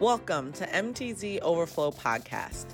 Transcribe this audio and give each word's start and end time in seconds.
Welcome 0.00 0.52
to 0.54 0.66
MTZ 0.66 1.42
Overflow 1.42 1.90
Podcast. 1.90 2.64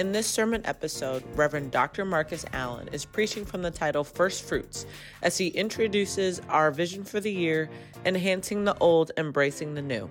In 0.00 0.10
this 0.10 0.26
sermon 0.26 0.62
episode, 0.64 1.22
Reverend 1.36 1.70
Dr. 1.70 2.04
Marcus 2.04 2.44
Allen 2.52 2.88
is 2.90 3.04
preaching 3.04 3.44
from 3.44 3.62
the 3.62 3.70
title 3.70 4.02
First 4.02 4.42
Fruits 4.42 4.84
as 5.22 5.38
he 5.38 5.46
introduces 5.46 6.40
our 6.48 6.72
vision 6.72 7.04
for 7.04 7.20
the 7.20 7.30
year, 7.30 7.70
enhancing 8.04 8.64
the 8.64 8.76
old, 8.78 9.12
embracing 9.16 9.74
the 9.74 9.80
new. 9.80 10.10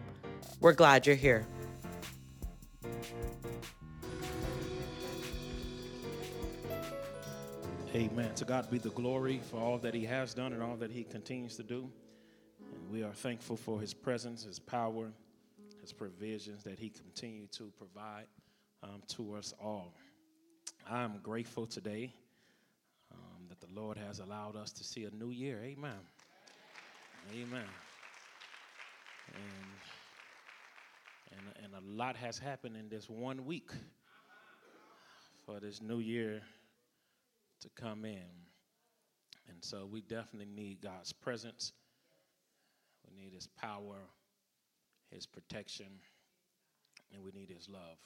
We're 0.62 0.72
glad 0.72 1.06
you're 1.06 1.18
here. 1.18 1.46
Amen. 7.94 8.34
To 8.36 8.46
God 8.46 8.72
be 8.72 8.78
the 8.78 8.92
glory 8.92 9.42
for 9.52 9.58
all 9.58 9.78
that 9.80 9.94
He 9.94 10.06
has 10.06 10.34
done 10.34 10.54
and 10.54 10.64
all 10.64 10.78
that 10.78 10.92
He 10.92 11.04
continues 11.04 11.58
to 11.58 11.64
do. 11.64 11.92
And 12.74 12.90
we 12.90 13.04
are 13.04 13.12
thankful 13.12 13.58
for 13.58 13.82
His 13.82 13.94
presence, 13.94 14.46
His 14.46 14.58
power, 14.58 15.12
His 15.92 15.98
provisions 15.98 16.64
that 16.64 16.80
He 16.80 16.90
continued 16.90 17.52
to 17.54 17.70
provide 17.78 18.26
um, 18.82 19.02
to 19.10 19.34
us 19.34 19.54
all. 19.62 19.94
I'm 20.90 21.20
grateful 21.22 21.68
today 21.68 22.14
um, 23.12 23.48
that 23.50 23.60
the 23.60 23.68
Lord 23.74 23.98
has 23.98 24.20
allowed 24.20 24.56
us 24.56 24.72
to 24.74 24.86
see 24.86 25.04
a 25.04 25.12
new 25.12 25.32
year. 25.32 25.60
Amen. 25.62 26.00
Amen. 27.34 27.66
And, 29.34 29.72
and, 31.32 31.66
and 31.66 31.74
a 31.74 31.82
lot 32.02 32.16
has 32.16 32.40
happened 32.40 32.78
in 32.78 32.88
this 32.88 33.10
one 33.10 33.44
week 33.46 33.72
for 35.46 35.60
this 35.60 35.82
new 35.82 36.00
year 36.00 36.42
to 37.60 37.70
come 37.76 38.06
in. 38.06 38.32
And 39.50 39.58
so 39.60 39.90
we 39.92 40.00
definitely 40.00 40.54
need 40.56 40.80
God's 40.82 41.12
presence. 41.12 41.74
We 43.06 43.22
need 43.22 43.34
His 43.34 43.48
power, 43.48 43.98
His 45.14 45.26
protection, 45.26 45.88
and 47.14 47.24
we 47.24 47.32
need 47.32 47.50
His 47.50 47.70
love. 47.70 47.98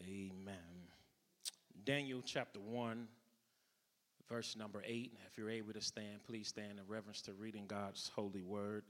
Amen. 0.00 0.88
Daniel 1.84 2.22
chapter 2.24 2.60
1, 2.60 3.06
verse 4.28 4.56
number 4.56 4.82
8. 4.86 5.12
If 5.26 5.38
you're 5.38 5.50
able 5.50 5.72
to 5.72 5.80
stand, 5.80 6.24
please 6.26 6.48
stand 6.48 6.78
in 6.78 6.86
reverence 6.86 7.22
to 7.22 7.32
reading 7.32 7.66
God's 7.66 8.10
holy 8.14 8.42
word. 8.42 8.84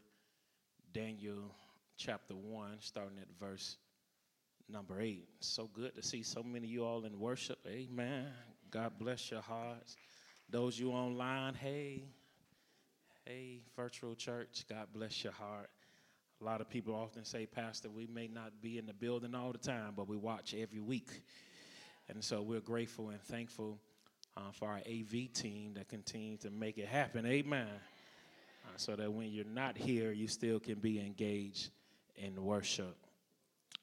Daniel 0.93 1.55
chapter 1.97 2.35
1, 2.35 2.77
starting 2.81 3.19
at 3.19 3.29
verse 3.41 3.77
number 4.69 5.01
8. 5.01 5.27
So 5.41 5.69
good 5.73 5.95
to 5.95 6.03
see 6.03 6.23
so 6.23 6.43
many 6.43 6.67
of 6.67 6.73
you 6.73 6.85
all 6.85 7.05
in 7.05 7.19
worship. 7.19 7.59
Amen. 7.67 8.27
God 8.71 8.93
bless 8.99 9.31
your 9.31 9.43
hearts. 9.43 9.97
Those 10.51 10.79
you 10.79 10.91
online, 10.91 11.55
hey, 11.55 12.05
hey, 13.25 13.63
virtual 13.77 14.15
church, 14.15 14.65
God 14.69 14.89
bless 14.93 15.25
your 15.25 15.33
heart. 15.33 15.71
A 16.43 16.45
lot 16.45 16.61
of 16.61 16.69
people 16.69 16.93
often 16.93 17.25
say, 17.25 17.47
Pastor, 17.47 17.89
we 17.89 18.09
may 18.13 18.27
not 18.27 18.61
be 18.61 18.77
in 18.77 18.87
the 18.87 18.93
building 18.93 19.33
all 19.33 19.53
the 19.53 19.59
time, 19.59 19.93
but 19.97 20.09
we 20.09 20.17
watch 20.17 20.57
every 20.59 20.81
week. 20.81 21.23
And 22.09 22.25
so 22.25 22.43
we're 22.43 22.59
grateful 22.59 23.11
and 23.11 23.23
thankful 23.23 23.79
uh, 24.37 24.51
for 24.53 24.67
our 24.67 24.79
AV 24.79 25.33
team 25.33 25.75
that 25.75 25.89
continues 25.89 26.41
to 26.41 26.51
make 26.51 26.79
it 26.79 26.89
happen. 26.89 27.27
Amen. 27.27 27.69
Uh, 27.69 28.71
so 28.77 28.97
that 28.97 29.13
when 29.13 29.31
you're 29.31 29.45
not 29.45 29.79
here, 29.79 30.11
you 30.11 30.27
still 30.27 30.59
can 30.59 30.81
be 30.81 30.99
engaged 30.99 31.71
in 32.17 32.35
worship. 32.43 32.97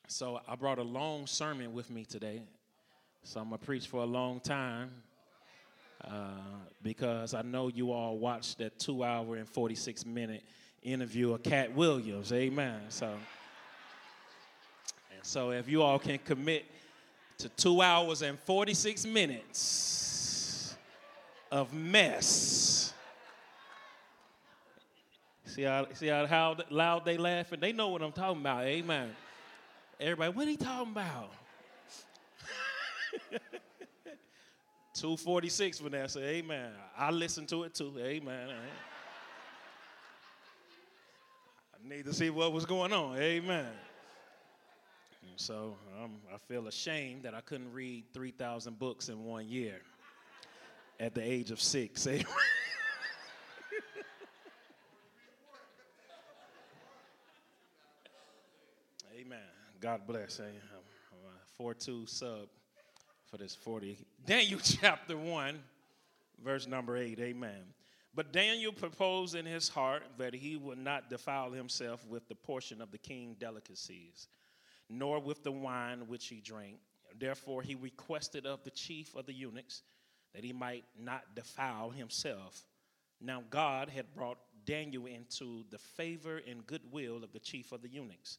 So 0.10 0.42
I 0.46 0.56
brought 0.58 0.80
a 0.80 0.84
long 0.84 1.28
sermon 1.28 1.72
with 1.72 1.90
me 1.90 2.04
today. 2.04 2.42
So 3.24 3.40
I'm 3.40 3.48
going 3.50 3.60
to 3.60 3.66
preach 3.66 3.88
for 3.88 4.04
a 4.04 4.06
long 4.06 4.42
time 4.42 4.90
uh, 6.04 6.42
because 6.82 7.34
I 7.34 7.42
know 7.42 7.70
you 7.70 7.94
all 7.94 8.18
watched 8.18 8.58
that 8.58 8.80
two 8.80 9.02
hour 9.02 9.38
and 9.38 9.48
46 9.48 10.06
minute 10.06 10.44
interview 10.84 11.34
of 11.34 11.44
Katt 11.44 11.74
Williams. 11.74 12.32
Amen. 12.32 12.82
So, 12.90 13.08
and 15.16 15.24
so 15.24 15.52
if 15.52 15.68
you 15.70 15.82
all 15.82 16.00
can 16.00 16.20
commit 16.20 16.66
to 17.40 17.50
two 17.50 17.82
hours 17.82 18.22
and 18.22 18.38
46 18.40 19.06
minutes 19.06 20.76
of 21.52 21.74
mess. 21.74 22.94
See 25.46 25.64
how, 25.64 25.88
see 25.94 26.08
how, 26.08 26.28
how 26.28 26.58
loud 26.70 27.06
they 27.06 27.18
laughing? 27.18 27.60
They 27.60 27.72
know 27.72 27.88
what 27.90 28.02
I'm 28.02 28.12
talking 28.12 28.42
about. 28.42 28.66
Amen. 28.66 29.16
Everybody, 30.00 30.32
what 30.32 30.48
are 30.48 30.52
he 30.52 30.58
talking 30.58 30.92
about? 30.92 31.32
246 34.94 35.80
Vanessa, 35.80 36.20
amen. 36.20 36.72
I 36.98 37.10
listen 37.12 37.46
to 37.48 37.64
it 37.64 37.74
too, 37.74 37.94
amen. 37.98 38.50
I 41.84 41.88
need 41.88 42.06
to 42.06 42.14
see 42.14 42.30
what 42.30 42.52
was 42.52 42.66
going 42.66 42.94
on, 42.94 43.18
amen. 43.18 43.66
And 45.22 45.38
so 45.38 45.78
um, 46.02 46.18
I 46.34 46.38
feel 46.38 46.68
ashamed 46.68 47.24
that 47.24 47.34
I 47.34 47.42
couldn't 47.42 47.72
read 47.72 48.04
3,000 48.14 48.78
books 48.78 49.10
in 49.10 49.24
one 49.24 49.48
year 49.48 49.82
at 51.00 51.16
the 51.16 51.22
age 51.22 51.52
of 51.52 51.62
six, 51.62 52.06
amen. 52.06 52.26
amen. 59.20 59.40
God 59.80 60.02
bless. 60.06 60.42
I 60.42 60.46
am 60.46 60.52
4-2 61.60 62.10
sub 62.10 62.50
for 63.30 63.38
this 63.38 63.56
40. 63.56 63.98
Daniel 64.26 64.60
chapter 64.64 65.16
1, 65.16 65.60
verse 66.44 66.68
number 66.68 66.98
8. 66.98 67.20
Amen. 67.20 67.64
But 68.16 68.34
Daniel 68.34 68.72
proposed 68.72 69.36
in 69.36 69.46
his 69.46 69.70
heart 69.70 70.04
that 70.18 70.34
he 70.34 70.58
would 70.58 70.80
not 70.80 71.10
defile 71.10 71.52
himself 71.52 72.06
with 72.08 72.28
the 72.28 72.36
portion 72.36 72.82
of 72.82 72.92
the 72.92 72.98
king 72.98 73.36
delicacies, 73.40 74.28
nor 74.90 75.20
with 75.20 75.44
the 75.44 75.52
wine 75.52 76.08
which 76.08 76.28
he 76.28 76.42
drank. 76.42 76.80
Therefore, 77.18 77.62
he 77.62 77.76
requested 77.76 78.46
of 78.46 78.64
the 78.64 78.72
chief 78.72 79.16
of 79.16 79.26
the 79.26 79.34
eunuchs 79.34 79.84
that 80.34 80.44
he 80.44 80.54
might 80.54 80.86
not 80.98 81.36
defile 81.36 81.90
himself. 81.92 82.66
Now, 83.22 83.44
God 83.50 83.90
had 83.90 84.14
brought 84.14 84.38
Daniel 84.66 85.06
into 85.06 85.64
the 85.70 85.78
favor 85.78 86.42
and 86.48 86.66
goodwill 86.66 87.24
of 87.24 87.32
the 87.32 87.40
chief 87.40 87.72
of 87.72 87.82
the 87.82 87.90
eunuchs. 87.90 88.38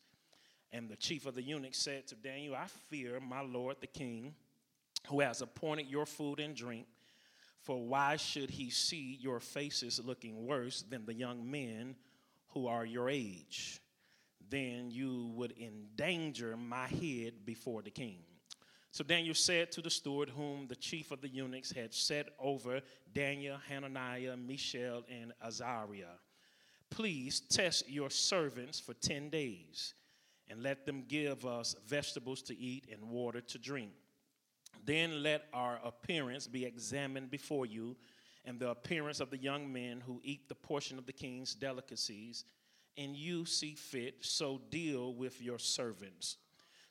And 0.72 0.88
the 0.88 0.96
chief 0.96 1.26
of 1.26 1.34
the 1.34 1.42
eunuchs 1.42 1.78
said 1.78 2.06
to 2.08 2.14
Daniel, 2.14 2.54
I 2.54 2.66
fear 2.88 3.18
my 3.20 3.40
lord 3.40 3.76
the 3.80 3.86
king 3.86 4.34
who 5.08 5.20
has 5.20 5.42
appointed 5.42 5.88
your 5.88 6.06
food 6.06 6.38
and 6.40 6.54
drink. 6.54 6.86
For 7.60 7.78
why 7.78 8.16
should 8.16 8.50
he 8.50 8.70
see 8.70 9.18
your 9.20 9.40
faces 9.40 10.00
looking 10.04 10.46
worse 10.46 10.82
than 10.82 11.04
the 11.04 11.14
young 11.14 11.50
men 11.50 11.96
who 12.48 12.66
are 12.66 12.84
your 12.84 13.10
age? 13.10 13.80
Then 14.48 14.90
you 14.90 15.30
would 15.34 15.54
endanger 15.58 16.56
my 16.56 16.86
head 16.86 17.44
before 17.44 17.82
the 17.82 17.90
king. 17.90 18.18
So 18.92 19.04
Daniel 19.04 19.34
said 19.34 19.70
to 19.72 19.82
the 19.82 19.90
steward, 19.90 20.30
whom 20.30 20.66
the 20.66 20.74
chief 20.74 21.12
of 21.12 21.20
the 21.20 21.28
eunuchs 21.28 21.70
had 21.70 21.94
set 21.94 22.30
over 22.40 22.80
Daniel, 23.14 23.58
Hananiah, 23.68 24.36
Mishael, 24.36 25.04
and 25.08 25.32
Azariah, 25.44 26.18
Please 26.90 27.38
test 27.38 27.88
your 27.88 28.10
servants 28.10 28.80
for 28.80 28.94
10 28.94 29.30
days, 29.30 29.94
and 30.48 30.62
let 30.62 30.84
them 30.84 31.04
give 31.06 31.46
us 31.46 31.76
vegetables 31.86 32.42
to 32.42 32.58
eat 32.58 32.88
and 32.90 33.08
water 33.08 33.40
to 33.40 33.58
drink. 33.58 33.92
Then 34.84 35.22
let 35.22 35.46
our 35.52 35.80
appearance 35.84 36.46
be 36.46 36.64
examined 36.64 37.30
before 37.30 37.66
you, 37.66 37.96
and 38.44 38.58
the 38.58 38.70
appearance 38.70 39.20
of 39.20 39.30
the 39.30 39.36
young 39.36 39.72
men 39.72 40.00
who 40.00 40.20
eat 40.24 40.48
the 40.48 40.54
portion 40.54 40.98
of 40.98 41.06
the 41.06 41.12
king's 41.12 41.54
delicacies, 41.54 42.44
and 42.96 43.14
you 43.14 43.44
see 43.44 43.74
fit, 43.74 44.16
so 44.20 44.60
deal 44.70 45.14
with 45.14 45.40
your 45.40 45.58
servants. 45.58 46.38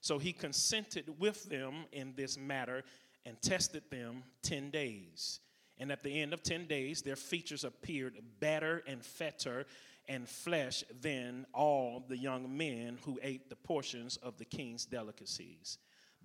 So 0.01 0.17
he 0.17 0.31
consented 0.31 1.19
with 1.19 1.49
them 1.49 1.85
in 1.91 2.13
this 2.15 2.37
matter 2.37 2.83
and 3.25 3.41
tested 3.41 3.83
them 3.89 4.23
10 4.43 4.69
days. 4.69 5.39
And 5.77 5.91
at 5.91 6.03
the 6.03 6.21
end 6.21 6.33
of 6.33 6.43
10 6.43 6.67
days, 6.67 7.01
their 7.01 7.15
features 7.15 7.63
appeared 7.63 8.17
better 8.39 8.83
and 8.87 9.03
fatter 9.03 9.65
and 10.07 10.27
flesh 10.27 10.83
than 11.01 11.45
all 11.53 12.03
the 12.07 12.17
young 12.17 12.57
men 12.57 12.97
who 13.03 13.19
ate 13.21 13.49
the 13.49 13.55
portions 13.55 14.17
of 14.17 14.37
the 14.37 14.45
king's 14.45 14.85
delicacies. 14.85 15.77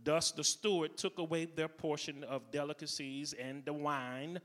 Thus 0.03 0.33
the 0.33 0.45
steward 0.45 0.97
took 0.97 1.19
away 1.19 1.45
their 1.47 1.69
portion 1.69 2.25
of 2.25 2.51
delicacies 2.51 3.33
and 3.33 3.65
the 3.65 3.73
wine 3.73 4.41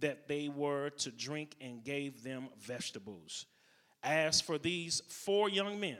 that 0.00 0.28
they 0.28 0.48
were 0.48 0.90
to 0.90 1.10
drink 1.10 1.56
and 1.60 1.84
gave 1.84 2.22
them 2.22 2.48
vegetables. 2.60 3.46
As 4.02 4.40
for 4.40 4.58
these 4.58 5.02
four 5.08 5.48
young 5.48 5.80
men, 5.80 5.98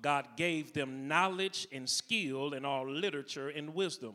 God 0.00 0.36
gave 0.36 0.72
them 0.72 1.08
knowledge 1.08 1.66
and 1.72 1.88
skill 1.88 2.54
in 2.54 2.64
all 2.64 2.88
literature 2.88 3.48
and 3.48 3.74
wisdom. 3.74 4.14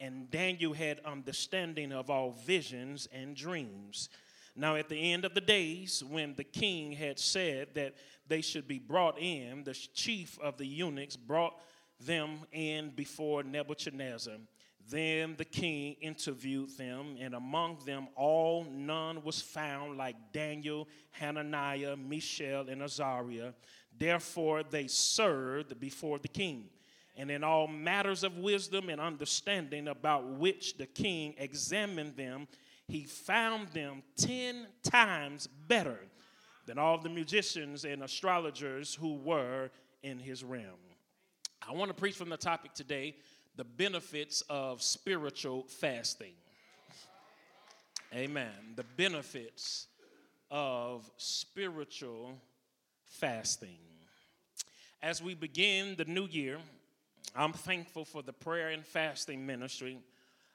And 0.00 0.30
Daniel 0.30 0.72
had 0.72 1.00
understanding 1.04 1.92
of 1.92 2.10
all 2.10 2.32
visions 2.32 3.08
and 3.12 3.36
dreams. 3.36 4.08
Now, 4.54 4.76
at 4.76 4.88
the 4.88 5.12
end 5.12 5.24
of 5.24 5.34
the 5.34 5.40
days, 5.40 6.02
when 6.02 6.34
the 6.34 6.44
king 6.44 6.92
had 6.92 7.18
said 7.18 7.68
that 7.74 7.94
they 8.26 8.40
should 8.40 8.66
be 8.66 8.78
brought 8.78 9.18
in, 9.18 9.64
the 9.64 9.74
chief 9.74 10.38
of 10.40 10.56
the 10.56 10.66
eunuchs 10.66 11.16
brought 11.16 11.54
them 12.00 12.40
in 12.52 12.90
before 12.90 13.42
Nebuchadnezzar. 13.42 14.34
Then 14.88 15.34
the 15.36 15.44
king 15.44 15.96
interviewed 16.00 16.76
them, 16.76 17.16
and 17.20 17.34
among 17.34 17.78
them 17.84 18.06
all 18.14 18.64
none 18.70 19.24
was 19.24 19.40
found 19.40 19.98
like 19.98 20.14
Daniel, 20.32 20.86
Hananiah, 21.10 21.96
Mishael, 21.96 22.68
and 22.68 22.82
Azariah. 22.82 23.52
Therefore, 23.98 24.62
they 24.62 24.86
served 24.86 25.80
before 25.80 26.18
the 26.18 26.28
king. 26.28 26.68
And 27.16 27.30
in 27.30 27.42
all 27.42 27.66
matters 27.66 28.22
of 28.22 28.36
wisdom 28.36 28.88
and 28.90 29.00
understanding 29.00 29.88
about 29.88 30.24
which 30.24 30.76
the 30.76 30.86
king 30.86 31.34
examined 31.38 32.14
them, 32.16 32.46
he 32.86 33.04
found 33.04 33.68
them 33.68 34.02
ten 34.16 34.66
times 34.82 35.48
better 35.66 35.98
than 36.66 36.78
all 36.78 36.98
the 36.98 37.08
musicians 37.08 37.84
and 37.84 38.02
astrologers 38.02 38.94
who 38.94 39.14
were 39.14 39.70
in 40.02 40.18
his 40.18 40.44
realm. 40.44 40.85
I 41.68 41.72
want 41.72 41.88
to 41.88 41.94
preach 41.94 42.14
from 42.14 42.28
the 42.28 42.36
topic 42.36 42.74
today 42.74 43.16
the 43.56 43.64
benefits 43.64 44.42
of 44.48 44.82
spiritual 44.82 45.64
fasting. 45.68 46.32
Amen. 48.14 48.74
The 48.76 48.84
benefits 48.96 49.88
of 50.50 51.10
spiritual 51.16 52.38
fasting. 53.04 53.78
As 55.02 55.22
we 55.22 55.34
begin 55.34 55.96
the 55.96 56.04
new 56.04 56.26
year, 56.26 56.58
I'm 57.34 57.52
thankful 57.52 58.04
for 58.04 58.22
the 58.22 58.32
prayer 58.32 58.68
and 58.68 58.84
fasting 58.84 59.44
ministry 59.44 59.98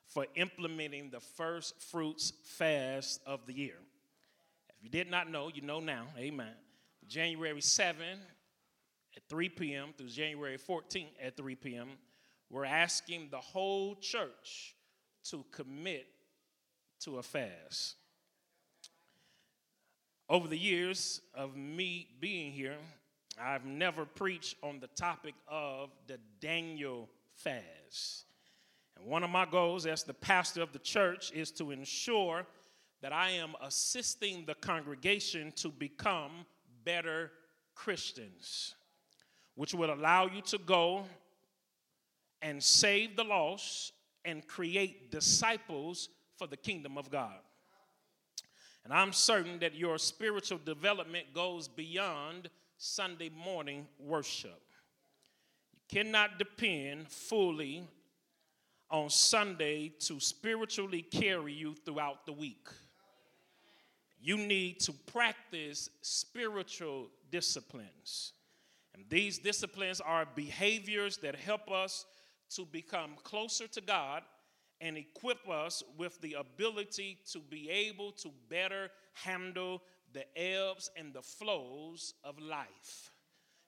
for 0.07 0.25
implementing 0.35 1.09
the 1.09 1.19
first 1.19 1.81
fruits 1.81 2.33
fast 2.43 3.21
of 3.25 3.45
the 3.45 3.53
year. 3.53 3.75
If 4.69 4.83
you 4.83 4.89
did 4.89 5.09
not 5.09 5.29
know, 5.29 5.49
you 5.53 5.61
know 5.61 5.79
now. 5.79 6.05
Amen. 6.17 6.53
January 7.07 7.61
7 7.61 8.05
at 9.15 9.23
3 9.29 9.49
p.m. 9.49 9.89
through 9.97 10.07
January 10.07 10.57
14th 10.57 11.11
at 11.21 11.37
3 11.37 11.55
p.m., 11.55 11.89
we're 12.49 12.65
asking 12.65 13.29
the 13.31 13.37
whole 13.37 13.95
church 13.95 14.75
to 15.25 15.45
commit 15.51 16.07
to 17.01 17.17
a 17.17 17.23
fast. 17.23 17.95
Over 20.29 20.47
the 20.47 20.57
years 20.57 21.21
of 21.33 21.55
me 21.55 22.07
being 22.19 22.51
here, 22.51 22.77
I've 23.39 23.65
never 23.65 24.05
preached 24.05 24.55
on 24.63 24.79
the 24.79 24.87
topic 24.87 25.35
of 25.47 25.89
the 26.07 26.19
Daniel 26.39 27.09
fast. 27.35 28.25
And 28.97 29.05
one 29.05 29.23
of 29.23 29.29
my 29.29 29.45
goals 29.45 29.85
as 29.85 30.03
the 30.03 30.13
pastor 30.13 30.61
of 30.61 30.73
the 30.73 30.79
church 30.79 31.31
is 31.33 31.51
to 31.51 31.71
ensure 31.71 32.45
that 33.01 33.11
I 33.11 33.31
am 33.31 33.55
assisting 33.61 34.45
the 34.45 34.53
congregation 34.53 35.51
to 35.57 35.69
become 35.69 36.45
better 36.83 37.31
Christians, 37.73 38.75
which 39.55 39.73
will 39.73 39.93
allow 39.93 40.27
you 40.27 40.41
to 40.41 40.57
go 40.57 41.03
and 42.41 42.61
save 42.61 43.15
the 43.15 43.23
lost 43.23 43.93
and 44.25 44.47
create 44.47 45.11
disciples 45.11 46.09
for 46.37 46.47
the 46.47 46.57
kingdom 46.57 46.97
of 46.97 47.09
God. 47.09 47.39
And 48.83 48.93
I'm 48.93 49.13
certain 49.13 49.59
that 49.59 49.75
your 49.75 49.97
spiritual 49.97 50.59
development 50.63 51.33
goes 51.33 51.67
beyond 51.67 52.49
Sunday 52.77 53.29
morning 53.29 53.87
worship. 53.99 54.61
You 55.73 56.03
cannot 56.03 56.39
depend 56.39 57.09
fully 57.09 57.83
on 58.89 59.09
Sunday 59.09 59.89
to 59.99 60.19
spiritually 60.19 61.03
carry 61.03 61.53
you 61.53 61.75
throughout 61.75 62.25
the 62.25 62.33
week. 62.33 62.67
You 64.19 64.37
need 64.37 64.79
to 64.81 64.91
practice 64.91 65.89
spiritual 66.01 67.09
disciplines. 67.31 68.33
And 68.93 69.05
these 69.09 69.37
disciplines 69.37 70.01
are 70.01 70.27
behaviors 70.35 71.17
that 71.17 71.35
help 71.35 71.71
us 71.71 72.05
to 72.55 72.65
become 72.65 73.11
closer 73.23 73.67
to 73.67 73.81
God 73.81 74.23
and 74.81 74.97
equip 74.97 75.47
us 75.47 75.83
with 75.97 76.19
the 76.21 76.33
ability 76.33 77.19
to 77.31 77.39
be 77.39 77.69
able 77.69 78.11
to 78.11 78.31
better 78.49 78.89
handle 79.13 79.81
the 80.13 80.25
ebbs 80.37 80.89
and 80.97 81.13
the 81.13 81.21
flows 81.21 82.15
of 82.23 82.39
life. 82.39 83.11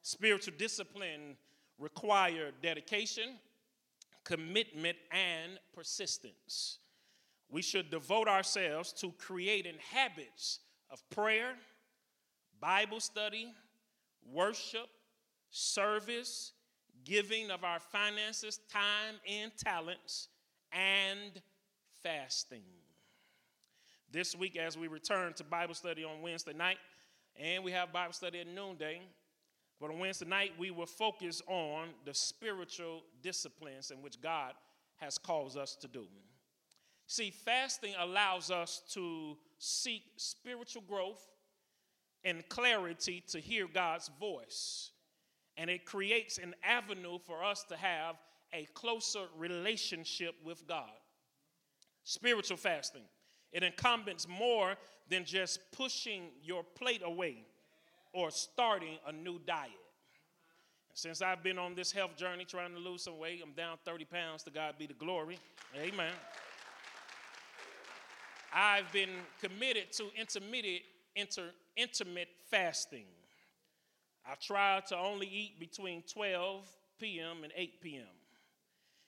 Spiritual 0.02 0.56
discipline 0.58 1.38
require 1.80 2.52
dedication, 2.62 3.36
commitment, 4.24 4.98
and 5.12 5.60
persistence. 5.74 6.80
We 7.50 7.62
should 7.62 7.90
devote 7.92 8.28
ourselves 8.28 8.92
to 8.94 9.14
creating 9.18 9.76
habits 9.94 10.60
of 10.90 11.08
prayer, 11.10 11.54
Bible 12.60 13.00
study, 13.00 13.54
worship, 14.32 14.88
service, 15.54 16.52
giving 17.06 17.52
of 17.52 17.64
our 17.64 17.80
finances, 17.80 18.60
time, 18.72 19.16
and 19.30 19.52
talents, 19.58 20.30
and 20.72 21.42
fasting. 22.02 22.64
This 24.12 24.36
week, 24.36 24.58
as 24.58 24.78
we 24.78 24.88
return 24.88 25.34
to 25.34 25.44
Bible 25.44 25.76
study 25.76 26.04
on 26.04 26.22
Wednesday 26.22 26.54
night, 26.54 26.78
and 27.40 27.64
we 27.64 27.72
have 27.72 27.94
Bible 27.94 28.14
study 28.14 28.40
at 28.40 28.48
noonday, 28.48 29.02
but 29.80 29.92
on 29.92 30.00
Wednesday 30.00 30.26
night, 30.26 30.54
we 30.58 30.72
will 30.72 30.88
focus 30.88 31.42
on 31.48 31.90
the 32.06 32.14
spiritual 32.14 33.04
disciplines 33.22 33.92
in 33.92 34.02
which 34.02 34.20
God 34.22 34.54
has 34.98 35.18
caused 35.18 35.58
us 35.58 35.76
to 35.78 35.88
do. 35.88 36.06
See, 37.06 37.30
fasting 37.32 37.94
allows 38.00 38.50
us 38.50 38.82
to 38.94 39.38
seek 39.60 40.04
spiritual 40.18 40.84
growth 40.88 41.22
and 42.24 42.48
clarity 42.50 43.24
to 43.28 43.40
hear 43.40 43.68
God's 43.72 44.10
voice. 44.20 44.92
And 45.58 45.70
it 45.70 45.86
creates 45.86 46.38
an 46.38 46.56
avenue 46.64 47.20
for 47.20 47.44
us 47.44 47.64
to 47.70 47.76
have 47.76 48.16
a 48.54 48.66
closer 48.74 49.26
relationship 49.38 50.36
with 50.44 50.68
God. 50.68 50.90
Spiritual 52.04 52.58
fasting 52.58 53.04
it 53.54 53.64
encompasses 53.64 54.28
more 54.28 54.76
than 55.10 55.24
just 55.24 55.60
pushing 55.72 56.30
your 56.42 56.64
plate 56.64 57.04
away 57.06 57.46
or 58.12 58.32
starting 58.32 58.98
a 59.08 59.12
new 59.12 59.40
diet. 59.46 59.72
Since 60.96 61.22
I've 61.22 61.44
been 61.44 61.58
on 61.58 61.76
this 61.76 61.92
health 61.92 62.16
journey 62.18 62.46
trying 62.46 62.74
to 62.74 62.80
lose 62.80 63.04
some 63.04 63.18
weight, 63.18 63.42
I'm 63.44 63.54
down 63.54 63.78
30 63.86 64.06
pounds. 64.06 64.44
To 64.44 64.52
God 64.52 64.76
be 64.78 64.88
the 64.88 64.94
glory. 64.94 65.38
Amen. 65.76 66.14
I've 68.54 68.92
been 68.92 69.10
committed 69.42 69.92
to 69.94 70.10
intermittent, 70.16 70.84
inter, 71.16 71.50
intimate 71.76 72.30
fasting. 72.50 73.06
I've 74.30 74.40
tried 74.40 74.86
to 74.88 74.98
only 74.98 75.28
eat 75.28 75.60
between 75.60 76.04
12 76.04 76.68
p.m. 77.00 77.44
and 77.44 77.52
8 77.56 77.82
p.m. 77.82 78.04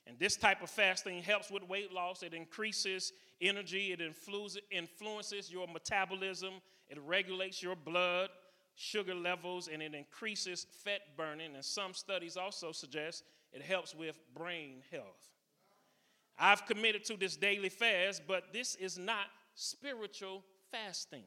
And 0.07 0.19
this 0.19 0.35
type 0.35 0.61
of 0.61 0.69
fasting 0.69 1.21
helps 1.21 1.49
with 1.49 1.63
weight 1.63 1.91
loss. 1.91 2.21
It 2.21 2.33
increases 2.33 3.13
energy, 3.41 3.91
it 3.91 4.01
influences 4.71 5.51
your 5.51 5.67
metabolism, 5.67 6.55
it 6.89 6.99
regulates 7.05 7.61
your 7.63 7.75
blood 7.75 8.29
sugar 8.75 9.15
levels, 9.15 9.69
and 9.71 9.81
it 9.81 9.93
increases 9.93 10.67
fat 10.83 11.01
burning. 11.17 11.55
And 11.55 11.63
some 11.63 11.93
studies 11.93 12.37
also 12.37 12.71
suggest 12.71 13.23
it 13.51 13.61
helps 13.61 13.95
with 13.95 14.19
brain 14.35 14.83
health. 14.91 15.31
I've 16.37 16.65
committed 16.65 17.05
to 17.05 17.15
this 17.15 17.37
daily 17.37 17.69
fast, 17.69 18.23
but 18.27 18.51
this 18.51 18.75
is 18.75 18.97
not 18.97 19.27
spiritual 19.55 20.43
fasting. 20.71 21.23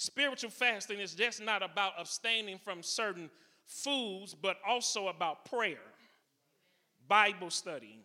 Spiritual 0.00 0.48
fasting 0.48 0.98
is 0.98 1.14
just 1.14 1.42
not 1.42 1.62
about 1.62 1.92
abstaining 1.98 2.56
from 2.56 2.82
certain 2.82 3.28
foods, 3.66 4.34
but 4.34 4.56
also 4.66 5.08
about 5.08 5.44
prayer 5.44 5.76
Bible 7.06 7.50
study, 7.50 7.98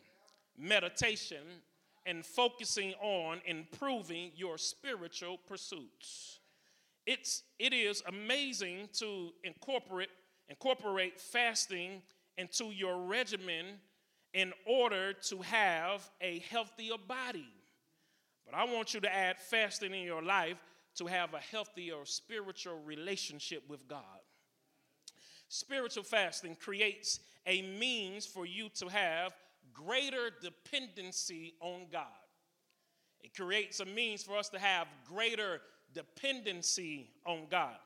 meditation, 0.60 1.62
and 2.06 2.26
focusing 2.26 2.96
on 3.02 3.40
improving 3.46 4.32
your 4.36 4.58
spiritual 4.58 5.38
pursuits. 5.48 6.42
It's, 7.06 7.44
it 7.60 7.72
is 7.72 8.04
amazing 8.10 8.90
to 8.96 9.30
incorporate, 9.46 10.10
incorporate 10.50 11.18
fasting 11.18 12.02
into 12.38 12.72
your 12.72 13.06
regimen 13.06 13.68
in 14.34 14.52
order 14.66 15.14
to 15.30 15.42
have 15.44 16.10
a 16.20 16.40
healthier 16.50 16.98
body. 17.08 17.48
But 18.46 18.54
I 18.54 18.66
want 18.66 18.94
you 18.94 19.00
to 19.00 19.16
add 19.16 19.38
fasting 19.40 19.94
in 19.94 20.04
your 20.04 20.22
life 20.22 20.58
to 20.96 21.06
have 21.08 21.34
a 21.34 21.40
healthier 21.40 22.06
spiritual 22.06 22.80
relationship 22.86 23.64
with 23.68 23.88
God. 23.88 24.22
Spiritual 25.48 26.04
fasting 26.04 26.56
creates 26.60 27.20
a 27.46 27.62
means 27.62 28.26
for 28.26 28.46
you 28.46 28.70
to 28.76 28.88
have 28.88 29.34
greater 29.74 30.32
dependency 30.42 31.54
on 31.60 31.86
God. 31.92 32.06
It 33.22 33.36
creates 33.36 33.80
a 33.80 33.86
means 33.86 34.24
for 34.24 34.38
us 34.38 34.50
to 34.50 34.60
have 34.60 34.88
greater 35.08 35.62
dependency 35.94 37.10
on 37.26 37.48
God. 37.50 37.78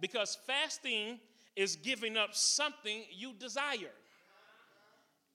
Because 0.00 0.36
fasting 0.46 1.18
is 1.56 1.76
giving 1.76 2.16
up 2.16 2.34
something 2.34 3.02
you 3.10 3.32
desire. 3.38 3.92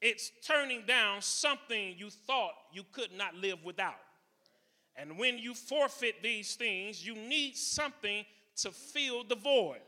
It's 0.01 0.31
turning 0.45 0.85
down 0.85 1.21
something 1.21 1.95
you 1.97 2.09
thought 2.09 2.53
you 2.73 2.83
could 2.91 3.11
not 3.11 3.35
live 3.35 3.63
without. 3.63 3.99
And 4.96 5.17
when 5.17 5.38
you 5.38 5.53
forfeit 5.53 6.22
these 6.22 6.55
things, 6.55 7.05
you 7.05 7.15
need 7.15 7.55
something 7.55 8.25
to 8.58 8.72
fill 8.72 9.24
the 9.24 9.36
void 9.36 9.81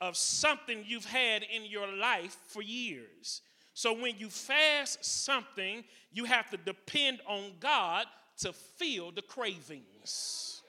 of 0.00 0.16
something 0.16 0.84
you've 0.86 1.04
had 1.04 1.44
in 1.44 1.64
your 1.64 1.86
life 1.86 2.36
for 2.48 2.62
years. 2.62 3.42
So 3.74 3.92
when 3.92 4.18
you 4.18 4.28
fast 4.28 5.04
something, 5.04 5.84
you 6.12 6.24
have 6.24 6.50
to 6.50 6.56
depend 6.56 7.20
on 7.26 7.52
God 7.60 8.06
to 8.38 8.52
fill 8.52 9.12
the 9.12 9.22
cravings. 9.22 10.62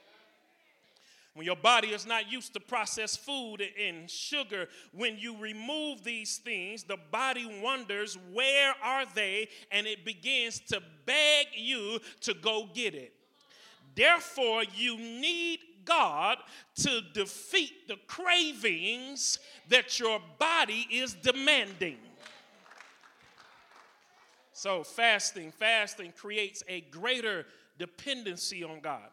When 1.33 1.47
your 1.47 1.55
body 1.55 1.87
is 1.89 2.05
not 2.05 2.31
used 2.31 2.53
to 2.53 2.59
processed 2.59 3.21
food 3.21 3.63
and 3.83 4.09
sugar, 4.09 4.67
when 4.91 5.17
you 5.17 5.35
remove 5.37 6.03
these 6.03 6.37
things, 6.37 6.83
the 6.83 6.97
body 7.11 7.59
wonders, 7.61 8.17
where 8.31 8.75
are 8.83 9.05
they? 9.15 9.49
And 9.71 9.87
it 9.87 10.05
begins 10.05 10.59
to 10.67 10.81
beg 11.07 11.47
you 11.55 11.99
to 12.21 12.35
go 12.35 12.69
get 12.71 12.93
it. 12.93 13.13
Therefore, 13.95 14.63
you 14.75 14.97
need 14.97 15.59
God 15.85 16.37
to 16.75 17.01
defeat 17.13 17.87
the 17.87 17.97
cravings 18.07 19.39
that 19.69 19.99
your 19.99 20.19
body 20.39 20.87
is 20.91 21.13
demanding. 21.13 21.97
So, 24.53 24.83
fasting, 24.83 25.51
fasting 25.51 26.13
creates 26.15 26.63
a 26.67 26.81
greater 26.81 27.45
dependency 27.77 28.63
on 28.63 28.79
God. 28.79 29.09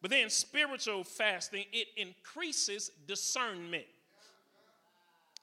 But 0.00 0.10
then, 0.10 0.30
spiritual 0.30 1.04
fasting, 1.04 1.64
it 1.72 1.88
increases 1.96 2.90
discernment. 3.06 3.86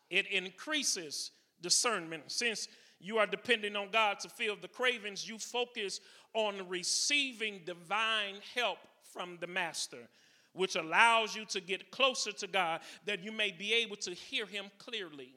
It 0.09 0.27
increases 0.31 1.31
discernment. 1.61 2.23
Since 2.27 2.67
you 2.99 3.17
are 3.17 3.25
depending 3.25 3.75
on 3.75 3.89
God 3.91 4.19
to 4.19 4.29
fill 4.29 4.55
the 4.55 4.67
cravings, 4.67 5.27
you 5.27 5.37
focus 5.37 5.99
on 6.33 6.67
receiving 6.67 7.61
divine 7.65 8.35
help 8.55 8.77
from 9.13 9.37
the 9.39 9.47
Master, 9.47 10.07
which 10.53 10.75
allows 10.75 11.35
you 11.35 11.45
to 11.45 11.61
get 11.61 11.91
closer 11.91 12.31
to 12.31 12.47
God 12.47 12.81
that 13.05 13.23
you 13.23 13.31
may 13.31 13.51
be 13.51 13.73
able 13.73 13.97
to 13.97 14.11
hear 14.11 14.45
Him 14.45 14.65
clearly. 14.77 15.33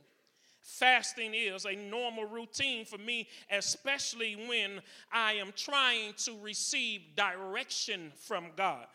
Fasting 0.60 1.34
is 1.34 1.66
a 1.66 1.76
normal 1.76 2.24
routine 2.24 2.86
for 2.86 2.96
me, 2.96 3.28
especially 3.50 4.34
when 4.48 4.80
I 5.12 5.34
am 5.34 5.52
trying 5.54 6.14
to 6.24 6.32
receive 6.40 7.02
direction 7.16 8.10
from 8.16 8.46
God. 8.56 8.86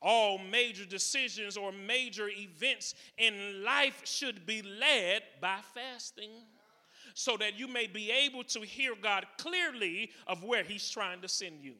All 0.00 0.38
major 0.38 0.84
decisions 0.84 1.56
or 1.56 1.72
major 1.72 2.28
events 2.28 2.94
in 3.18 3.64
life 3.64 4.02
should 4.04 4.46
be 4.46 4.62
led 4.62 5.22
by 5.40 5.58
fasting 5.74 6.30
so 7.18 7.34
that 7.38 7.58
you 7.58 7.66
may 7.66 7.86
be 7.86 8.10
able 8.10 8.44
to 8.44 8.60
hear 8.60 8.92
God 8.94 9.24
clearly 9.38 10.10
of 10.26 10.44
where 10.44 10.62
He's 10.62 10.90
trying 10.90 11.22
to 11.22 11.28
send 11.28 11.62
you. 11.62 11.72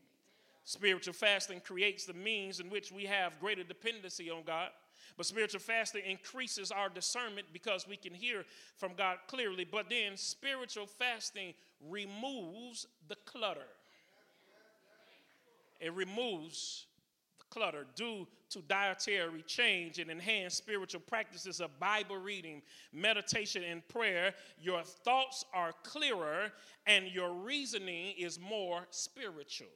Spiritual 0.64 1.12
fasting 1.12 1.61
creates 1.61 2.07
the 2.07 2.14
means 2.14 2.59
in 2.59 2.71
which 2.71 2.90
we 2.90 3.05
have 3.05 3.38
greater 3.38 3.62
dependency 3.62 4.31
on 4.31 4.45
God. 4.47 4.71
But 5.19 5.26
spiritual 5.26 5.61
fasting 5.61 6.05
increases 6.09 6.73
our 6.73 6.88
discernment 6.88 7.49
because 7.52 7.87
we 7.87 7.99
can 7.99 8.14
hear 8.14 8.47
from 8.78 8.95
God 8.97 9.19
clearly. 9.28 9.66
But 9.71 9.90
then 9.90 10.16
spiritual 10.16 10.87
fasting 10.87 11.52
removes 11.87 12.87
the 13.07 13.16
clutter. 13.26 13.69
It 15.81 15.93
removes 15.93 16.87
clutter 17.50 17.87
due 17.95 18.26
to 18.50 18.61
dietary 18.62 19.43
change 19.43 19.99
and 19.99 20.11
enhanced 20.11 20.59
spiritual 20.59 21.00
practices 21.00 21.61
of 21.61 21.79
Bible 21.79 22.17
reading, 22.17 22.62
meditation, 22.93 23.62
and 23.65 23.87
prayer. 23.88 24.35
Your 24.61 24.83
thoughts 24.83 25.45
are 25.53 25.73
clearer 25.83 26.53
and 26.87 27.07
your 27.09 27.33
reasoning 27.33 28.15
is 28.19 28.38
more 28.38 28.87
spiritual. 28.91 29.69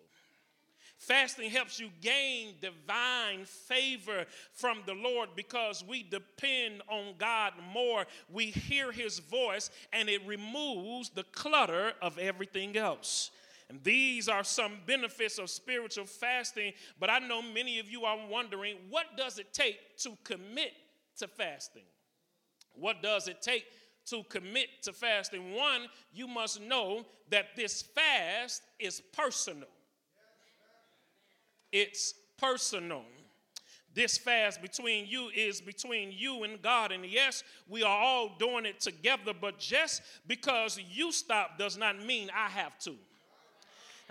Fasting 1.01 1.49
helps 1.51 1.81
you 1.81 1.89
gain 2.03 2.57
divine 2.61 3.47
favor 3.47 4.27
from 4.53 4.83
the 4.85 4.93
Lord 4.93 5.31
because 5.35 5.83
we 5.83 6.03
depend 6.03 6.83
on 6.91 7.15
God 7.17 7.55
more. 7.73 8.05
We 8.31 8.47
hear 8.47 8.93
His 8.93 9.19
voice 9.19 9.71
and 9.95 10.11
it 10.11 10.21
removes 10.27 11.09
the 11.09 11.25
clutter 11.33 11.95
of 12.03 12.19
everything 12.19 12.77
else. 12.77 13.31
And 13.71 13.83
these 13.83 14.29
are 14.29 14.45
some 14.45 14.73
benefits 14.85 15.39
of 15.39 15.49
spiritual 15.49 16.05
fasting, 16.05 16.73
but 16.99 17.09
I 17.09 17.21
know 17.21 17.41
many 17.41 17.79
of 17.79 17.89
you 17.89 18.05
are 18.05 18.19
wondering 18.29 18.77
what 18.91 19.17
does 19.17 19.39
it 19.39 19.55
take 19.55 19.97
to 19.99 20.19
commit 20.25 20.73
to 21.19 21.29
fasting? 21.29 21.85
What 22.75 23.03
does 23.03 23.29
it 23.29 23.41
take 23.41 23.65
to 24.07 24.25
commit 24.25 24.69
to 24.83 24.93
fasting? 24.93 25.55
One, 25.55 25.87
you 26.13 26.27
must 26.27 26.61
know 26.61 27.07
that 27.31 27.55
this 27.57 27.83
fast 27.83 28.63
is 28.79 29.01
personal 29.17 29.69
it's 31.73 32.15
personal. 32.37 33.05
This 33.93 34.19
fast 34.19 34.63
between 34.63 35.07
you 35.07 35.31
is 35.35 35.61
between 35.61 36.13
you 36.13 36.45
and 36.45 36.63
God. 36.63 36.93
And 36.93 37.05
yes, 37.05 37.43
we 37.69 37.83
are 37.83 37.99
all 37.99 38.37
doing 38.39 38.65
it 38.65 38.81
together, 38.81 39.33
but 39.39 39.59
just 39.59 40.03
because 40.27 40.79
you 40.93 41.11
stop 41.11 41.59
does 41.59 41.77
not 41.77 42.05
mean 42.05 42.31
I 42.35 42.49
have 42.49 42.79
to. 42.81 42.95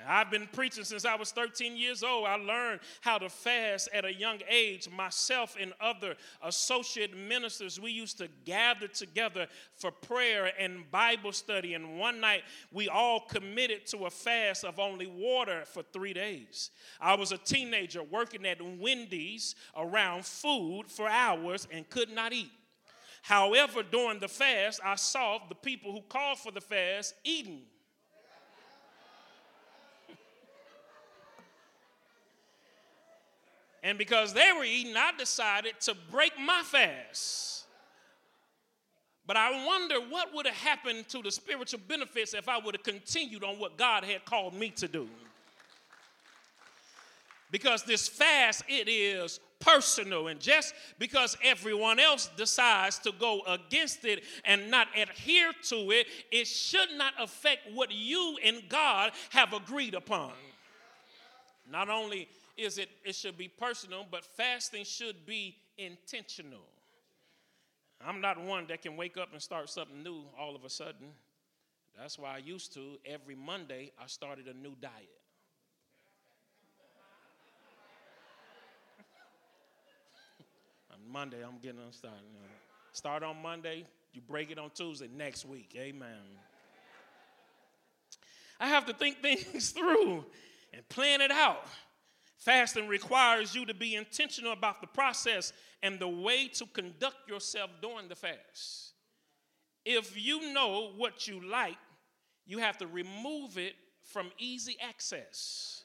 I've 0.08 0.32
been 0.32 0.48
preaching 0.52 0.84
since 0.84 1.06
I 1.06 1.16
was 1.16 1.32
13 1.32 1.78
years 1.78 2.04
old. 2.04 2.26
I 2.26 2.36
learned 2.36 2.82
how 3.02 3.18
to 3.18 3.30
fast 3.30 3.90
at 3.94 4.06
a 4.06 4.14
young 4.14 4.40
age. 4.50 4.90
Myself 4.90 5.56
and 5.60 5.74
other 5.80 6.16
associate 6.44 7.16
ministers, 7.16 7.80
we 7.80 7.92
used 7.92 8.18
to 8.20 8.28
gather 8.46 8.88
together 8.88 9.48
for 9.76 9.92
prayer 9.92 10.52
and 10.60 10.90
Bible 10.92 11.32
study. 11.32 11.74
And 11.74 12.00
one 12.00 12.20
night, 12.20 12.44
we 12.72 12.90
all 12.90 13.22
committed 13.22 13.86
to 13.88 14.06
a 14.06 14.10
fast 14.10 14.64
of 14.64 14.80
only 14.80 15.08
water 15.08 15.64
for 15.66 15.84
three 15.94 16.14
days. 16.14 16.72
I 17.00 17.16
was 17.16 17.32
a 17.32 17.38
teenager 17.38 18.04
working 18.04 18.46
at 18.46 18.60
Wendy's 18.62 19.56
around 19.76 20.26
food 20.26 20.84
for 20.88 21.08
hours 21.08 21.68
and 21.72 21.90
could 21.90 22.10
not 22.10 22.34
eat. 22.34 22.52
However, 23.22 23.84
during 23.84 24.20
the 24.20 24.28
fast, 24.28 24.80
I 24.84 24.96
saw 24.96 25.40
the 25.48 25.56
people 25.56 25.92
who 25.92 26.02
called 26.02 26.40
for 26.40 26.52
the 26.52 26.62
fast 26.62 27.16
eating. 27.24 27.62
And 33.84 33.98
because 33.98 34.34
they 34.34 34.52
were 34.56 34.64
eating, 34.64 34.96
I 34.96 35.12
decided 35.18 35.80
to 35.82 35.96
break 36.12 36.34
my 36.38 36.62
fast. 36.66 37.66
But 39.26 39.38
I 39.38 39.66
wonder 39.66 39.96
what 40.10 40.34
would 40.34 40.48
have 40.48 40.56
happened 40.56 41.08
to 41.10 41.22
the 41.22 41.32
spiritual 41.32 41.80
benefits 41.88 42.34
if 42.34 42.50
I 42.50 42.58
would 42.58 42.76
have 42.76 42.84
continued 42.84 43.44
on 43.44 43.60
what 43.60 43.78
God 43.78 44.04
had 44.04 44.26
called 44.26 44.54
me 44.54 44.72
to 44.72 44.88
do. 44.88 45.08
Because 47.52 47.84
this 47.84 48.08
fast, 48.08 48.64
it 48.68 48.88
is 48.90 49.40
personal. 49.60 50.28
And 50.28 50.40
just 50.40 50.74
because 50.98 51.38
everyone 51.44 52.00
else 52.00 52.30
decides 52.38 53.00
to 53.00 53.12
go 53.20 53.42
against 53.48 54.06
it 54.06 54.24
and 54.46 54.70
not 54.70 54.88
adhere 54.96 55.52
to 55.64 55.92
it, 55.92 56.08
it 56.32 56.48
should 56.48 56.90
not 56.96 57.14
affect 57.20 57.72
what 57.74 57.92
you 57.92 58.38
and 58.44 58.64
God 58.68 59.12
have 59.30 59.54
agreed 59.54 59.94
upon. 59.94 60.32
Not 61.72 61.90
only 61.90 62.28
is 62.60 62.78
it 62.78 62.90
it 63.04 63.16
should 63.16 63.38
be 63.38 63.48
personal, 63.48 64.06
but 64.10 64.26
fasting 64.26 64.84
should 64.84 65.26
be 65.26 65.56
intentional. 65.78 66.66
I'm 68.06 68.22
not 68.22 68.42
one 68.42 68.68
that 68.68 68.82
can 68.82 68.96
wake 68.96 69.18
up 69.18 69.34
and 69.34 69.42
start 69.42 69.70
something 69.70 70.02
new 70.04 70.24
all 70.38 70.56
of 70.56 70.64
a 70.64 70.70
sudden. 70.70 71.10
That's 71.98 72.20
why 72.20 72.36
I 72.36 72.38
used 72.38 72.74
to 72.76 72.98
every 73.06 73.36
Monday 73.36 73.92
I 74.02 74.08
started 74.08 74.48
a 74.48 74.54
new 74.54 74.74
diet. 74.80 74.94
on 80.94 81.00
Monday 81.12 81.44
I'm 81.44 81.58
getting 81.62 81.82
on 81.82 81.92
started. 81.92 82.22
You 82.22 82.40
uh, 82.40 82.44
know. 82.44 82.50
Start 82.94 83.24
on 83.24 83.42
Monday, 83.42 83.86
you 84.14 84.22
break 84.22 84.52
it 84.52 84.58
on 84.58 84.70
Tuesday 84.72 85.10
next 85.14 85.46
week. 85.46 85.76
Amen. 85.78 86.24
I 88.60 88.68
have 88.68 88.86
to 88.88 88.94
think 88.94 89.18
things 89.22 89.72
through 89.72 90.26
and 90.74 90.88
plan 90.90 91.22
it 91.22 91.32
out. 91.32 91.66
Fasting 92.40 92.88
requires 92.88 93.54
you 93.54 93.66
to 93.66 93.74
be 93.74 93.96
intentional 93.96 94.54
about 94.54 94.80
the 94.80 94.88
process 94.88 95.52
and 95.84 96.00
the 96.00 96.08
way 96.08 96.48
to 96.48 96.66
conduct 96.68 97.28
yourself 97.28 97.70
during 97.82 98.08
the 98.08 98.16
fast. 98.16 98.94
If 99.86 100.22
you 100.22 100.54
know 100.54 100.94
what 100.96 101.28
you 101.28 101.46
like, 101.46 101.78
you 102.46 102.60
have 102.60 102.78
to 102.78 102.88
remove 102.88 103.58
it 103.58 103.76
from 104.02 104.32
easy 104.40 104.78
access, 104.82 105.84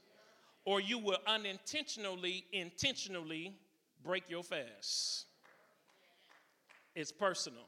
or 0.65 0.81
you 0.81 0.99
will 0.99 1.19
unintentionally, 1.27 2.45
intentionally 2.53 3.53
break 4.05 4.31
your 4.31 4.45
fast. 4.45 5.27
It's 6.95 7.11
personal, 7.11 7.67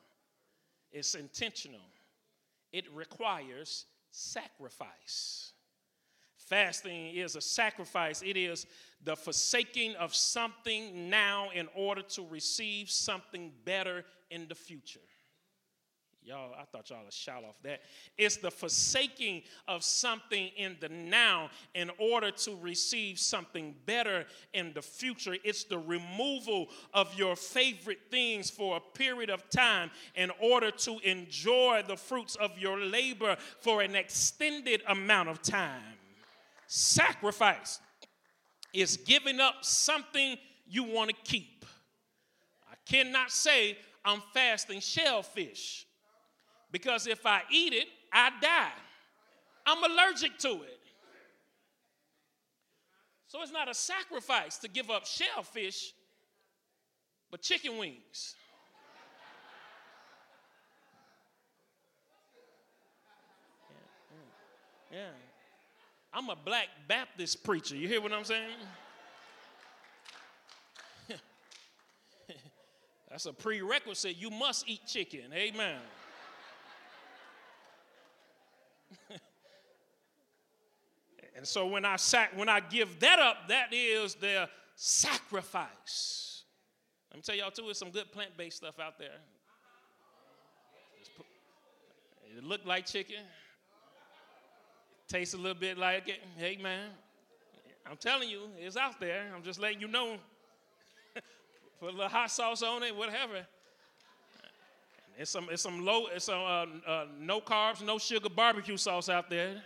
it's 0.92 1.16
intentional, 1.16 1.80
it 2.72 2.84
requires 2.94 3.86
sacrifice. 4.12 5.52
Fasting 6.46 7.08
is 7.08 7.34
a 7.34 7.40
sacrifice, 7.40 8.22
it 8.22 8.36
is 8.36 8.66
the 9.04 9.16
forsaking 9.16 9.96
of 9.96 10.14
something 10.14 11.10
now 11.10 11.48
in 11.52 11.68
order 11.74 12.02
to 12.02 12.24
receive 12.30 12.88
something 12.88 13.52
better 13.64 14.04
in 14.30 14.46
the 14.48 14.54
future. 14.54 15.00
Y'all, 16.22 16.52
I 16.60 16.64
thought 16.64 16.90
y'all 16.90 17.04
would 17.04 17.12
shout 17.12 17.44
off 17.44 17.54
that. 17.62 17.82
It's 18.18 18.36
the 18.36 18.50
forsaking 18.50 19.42
of 19.68 19.84
something 19.84 20.50
in 20.56 20.76
the 20.80 20.88
now 20.88 21.50
in 21.74 21.88
order 21.98 22.32
to 22.32 22.56
receive 22.56 23.20
something 23.20 23.76
better 23.86 24.24
in 24.52 24.72
the 24.72 24.82
future. 24.82 25.36
It's 25.44 25.62
the 25.62 25.78
removal 25.78 26.66
of 26.92 27.16
your 27.16 27.36
favorite 27.36 28.00
things 28.10 28.50
for 28.50 28.76
a 28.76 28.98
period 28.98 29.30
of 29.30 29.48
time 29.50 29.92
in 30.16 30.32
order 30.40 30.72
to 30.72 30.98
enjoy 31.04 31.84
the 31.86 31.96
fruits 31.96 32.34
of 32.34 32.58
your 32.58 32.80
labor 32.80 33.36
for 33.60 33.80
an 33.80 33.94
extended 33.94 34.82
amount 34.88 35.28
of 35.28 35.42
time. 35.42 35.95
Sacrifice 36.66 37.80
is 38.72 38.96
giving 38.96 39.40
up 39.40 39.56
something 39.62 40.36
you 40.68 40.84
want 40.84 41.10
to 41.10 41.16
keep 41.24 41.56
I 42.70 42.90
cannot 42.90 43.30
say, 43.30 43.78
I'm 44.04 44.22
fasting 44.32 44.80
shellfish. 44.80 45.86
Because 46.70 47.06
if 47.06 47.24
I 47.26 47.42
eat 47.50 47.72
it, 47.72 47.86
I 48.12 48.30
die. 48.40 48.72
I'm 49.66 49.90
allergic 49.90 50.38
to 50.38 50.62
it. 50.62 50.80
So 53.28 53.42
it's 53.42 53.52
not 53.52 53.68
a 53.68 53.74
sacrifice 53.74 54.58
to 54.58 54.68
give 54.68 54.90
up 54.90 55.04
shellfish, 55.04 55.92
but 57.30 57.42
chicken 57.42 57.78
wings. 57.78 58.36
Yeah. 64.92 65.08
I'm 66.16 66.30
a 66.30 66.36
black 66.36 66.68
Baptist 66.88 67.44
preacher. 67.44 67.76
You 67.76 67.86
hear 67.88 68.00
what 68.00 68.10
I'm 68.10 68.24
saying? 68.24 68.48
That's 73.10 73.26
a 73.26 73.34
prerequisite. 73.34 74.16
You 74.16 74.30
must 74.30 74.66
eat 74.66 74.80
chicken. 74.86 75.30
Amen. 75.34 75.76
and 81.36 81.46
so 81.46 81.66
when 81.66 81.84
I 81.84 81.96
sac- 81.96 82.34
when 82.34 82.48
I 82.48 82.60
give 82.60 82.98
that 83.00 83.18
up, 83.18 83.48
that 83.48 83.74
is 83.74 84.14
the 84.14 84.48
sacrifice. 84.74 86.44
Let 87.10 87.18
me 87.18 87.22
tell 87.22 87.34
y'all 87.36 87.50
too, 87.50 87.64
there's 87.64 87.78
some 87.78 87.90
good 87.90 88.10
plant-based 88.10 88.56
stuff 88.56 88.80
out 88.80 88.98
there. 88.98 89.20
It 92.38 92.42
looked 92.42 92.64
like 92.66 92.86
chicken. 92.86 93.20
Tastes 95.08 95.34
a 95.34 95.36
little 95.36 95.58
bit 95.58 95.78
like 95.78 96.08
it. 96.08 96.20
Hey, 96.36 96.58
man. 96.60 96.90
I'm 97.88 97.96
telling 97.96 98.28
you, 98.28 98.48
it's 98.58 98.76
out 98.76 98.98
there. 98.98 99.30
I'm 99.34 99.44
just 99.44 99.60
letting 99.60 99.80
you 99.80 99.86
know. 99.86 100.16
Put 101.80 101.90
a 101.90 101.92
little 101.92 102.08
hot 102.08 102.30
sauce 102.30 102.62
on 102.62 102.82
it, 102.82 102.94
whatever. 102.94 103.46
It's 105.18 105.30
some, 105.30 105.48
it's 105.50 105.62
some 105.62 105.82
low, 105.84 106.06
it's 106.14 106.26
some 106.26 106.40
uh, 106.40 106.66
uh, 106.86 107.06
no 107.18 107.40
carbs, 107.40 107.82
no 107.84 107.98
sugar 107.98 108.28
barbecue 108.28 108.76
sauce 108.76 109.08
out 109.08 109.30
there. 109.30 109.54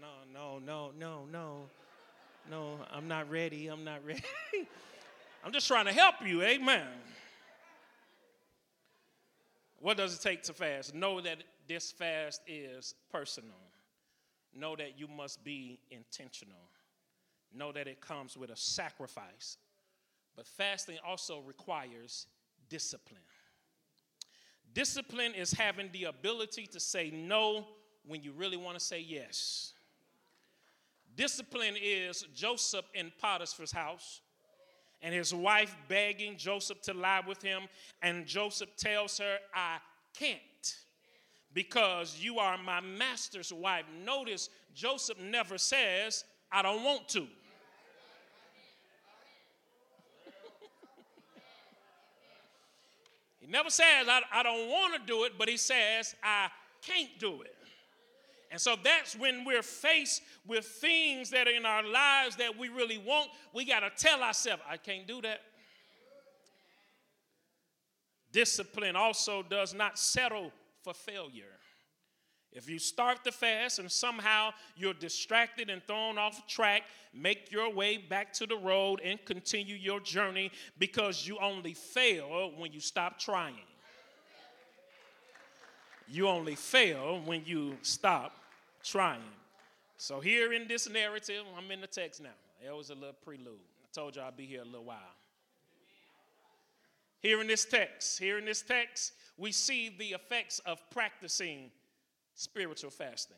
no, 0.00 0.08
no, 0.32 0.58
no, 0.60 0.92
no, 0.98 1.26
no, 1.30 1.68
no. 2.50 2.78
I'm 2.92 3.06
not 3.08 3.28
ready. 3.28 3.66
I'm 3.66 3.84
not 3.84 4.06
ready. 4.06 4.22
I'm 5.44 5.52
just 5.52 5.66
trying 5.66 5.86
to 5.86 5.92
help 5.92 6.14
you. 6.24 6.42
Amen. 6.42 6.86
What 9.84 9.98
does 9.98 10.14
it 10.14 10.22
take 10.22 10.42
to 10.44 10.54
fast? 10.54 10.94
Know 10.94 11.20
that 11.20 11.42
this 11.68 11.92
fast 11.92 12.40
is 12.46 12.94
personal. 13.12 13.50
Know 14.58 14.74
that 14.76 14.98
you 14.98 15.06
must 15.06 15.44
be 15.44 15.78
intentional. 15.90 16.70
Know 17.54 17.70
that 17.70 17.86
it 17.86 18.00
comes 18.00 18.34
with 18.34 18.48
a 18.48 18.56
sacrifice. 18.56 19.58
But 20.36 20.46
fasting 20.46 20.96
also 21.06 21.40
requires 21.40 22.28
discipline. 22.70 23.20
Discipline 24.72 25.34
is 25.34 25.52
having 25.52 25.90
the 25.92 26.04
ability 26.04 26.64
to 26.68 26.80
say 26.80 27.10
no 27.10 27.66
when 28.06 28.22
you 28.22 28.32
really 28.32 28.56
want 28.56 28.78
to 28.78 28.82
say 28.82 29.00
yes. 29.06 29.74
Discipline 31.14 31.74
is 31.78 32.24
Joseph 32.34 32.86
in 32.94 33.12
Potiphar's 33.20 33.72
house 33.72 34.22
and 35.04 35.14
his 35.14 35.32
wife 35.34 35.76
begging 35.86 36.36
Joseph 36.38 36.80
to 36.82 36.94
lie 36.94 37.20
with 37.24 37.42
him. 37.42 37.64
And 38.02 38.26
Joseph 38.26 38.74
tells 38.76 39.18
her, 39.18 39.36
I 39.54 39.76
can't 40.18 40.40
because 41.52 42.18
you 42.18 42.38
are 42.38 42.56
my 42.58 42.80
master's 42.80 43.52
wife. 43.52 43.84
Notice 44.04 44.48
Joseph 44.74 45.20
never 45.20 45.58
says, 45.58 46.24
I 46.50 46.62
don't 46.62 46.82
want 46.82 47.06
to. 47.10 47.20
he 53.40 53.46
never 53.46 53.68
says, 53.68 54.08
I, 54.08 54.22
I 54.32 54.42
don't 54.42 54.70
want 54.70 54.94
to 54.94 55.00
do 55.06 55.24
it, 55.24 55.34
but 55.38 55.50
he 55.50 55.58
says, 55.58 56.16
I 56.22 56.48
can't 56.80 57.10
do 57.18 57.42
it. 57.42 57.53
And 58.54 58.60
so 58.60 58.76
that's 58.84 59.16
when 59.16 59.44
we're 59.44 59.64
faced 59.64 60.22
with 60.46 60.64
things 60.64 61.28
that 61.30 61.48
are 61.48 61.50
in 61.50 61.66
our 61.66 61.82
lives 61.82 62.36
that 62.36 62.56
we 62.56 62.68
really 62.68 62.98
want. 62.98 63.30
We 63.52 63.64
got 63.64 63.80
to 63.80 63.90
tell 63.96 64.22
ourselves, 64.22 64.62
I 64.70 64.76
can't 64.76 65.08
do 65.08 65.20
that. 65.22 65.40
Discipline 68.30 68.94
also 68.94 69.42
does 69.42 69.74
not 69.74 69.98
settle 69.98 70.52
for 70.84 70.94
failure. 70.94 71.58
If 72.52 72.70
you 72.70 72.78
start 72.78 73.24
the 73.24 73.32
fast 73.32 73.80
and 73.80 73.90
somehow 73.90 74.50
you're 74.76 74.94
distracted 74.94 75.68
and 75.68 75.82
thrown 75.82 76.16
off 76.16 76.46
track, 76.46 76.82
make 77.12 77.50
your 77.50 77.74
way 77.74 77.96
back 77.96 78.32
to 78.34 78.46
the 78.46 78.56
road 78.56 79.00
and 79.04 79.18
continue 79.24 79.74
your 79.74 79.98
journey 79.98 80.52
because 80.78 81.26
you 81.26 81.38
only 81.38 81.74
fail 81.74 82.52
when 82.56 82.72
you 82.72 82.78
stop 82.78 83.18
trying. 83.18 83.66
You 86.06 86.28
only 86.28 86.54
fail 86.54 87.20
when 87.24 87.42
you 87.44 87.78
stop 87.82 88.43
trying. 88.84 89.20
So, 89.96 90.20
here 90.20 90.52
in 90.52 90.68
this 90.68 90.88
narrative, 90.88 91.44
I'm 91.56 91.70
in 91.70 91.80
the 91.80 91.86
text 91.86 92.22
now. 92.22 92.28
It 92.64 92.74
was 92.74 92.90
a 92.90 92.94
little 92.94 93.16
prelude. 93.24 93.58
I 93.82 93.88
told 93.92 94.16
you 94.16 94.22
I'd 94.22 94.36
be 94.36 94.46
here 94.46 94.62
a 94.62 94.64
little 94.64 94.84
while. 94.84 94.98
Here 97.20 97.40
in 97.40 97.46
this 97.46 97.64
text, 97.64 98.18
here 98.18 98.38
in 98.38 98.44
this 98.44 98.62
text, 98.62 99.14
we 99.38 99.50
see 99.50 99.94
the 99.98 100.08
effects 100.08 100.58
of 100.60 100.78
practicing 100.90 101.70
spiritual 102.34 102.90
fasting. 102.90 103.36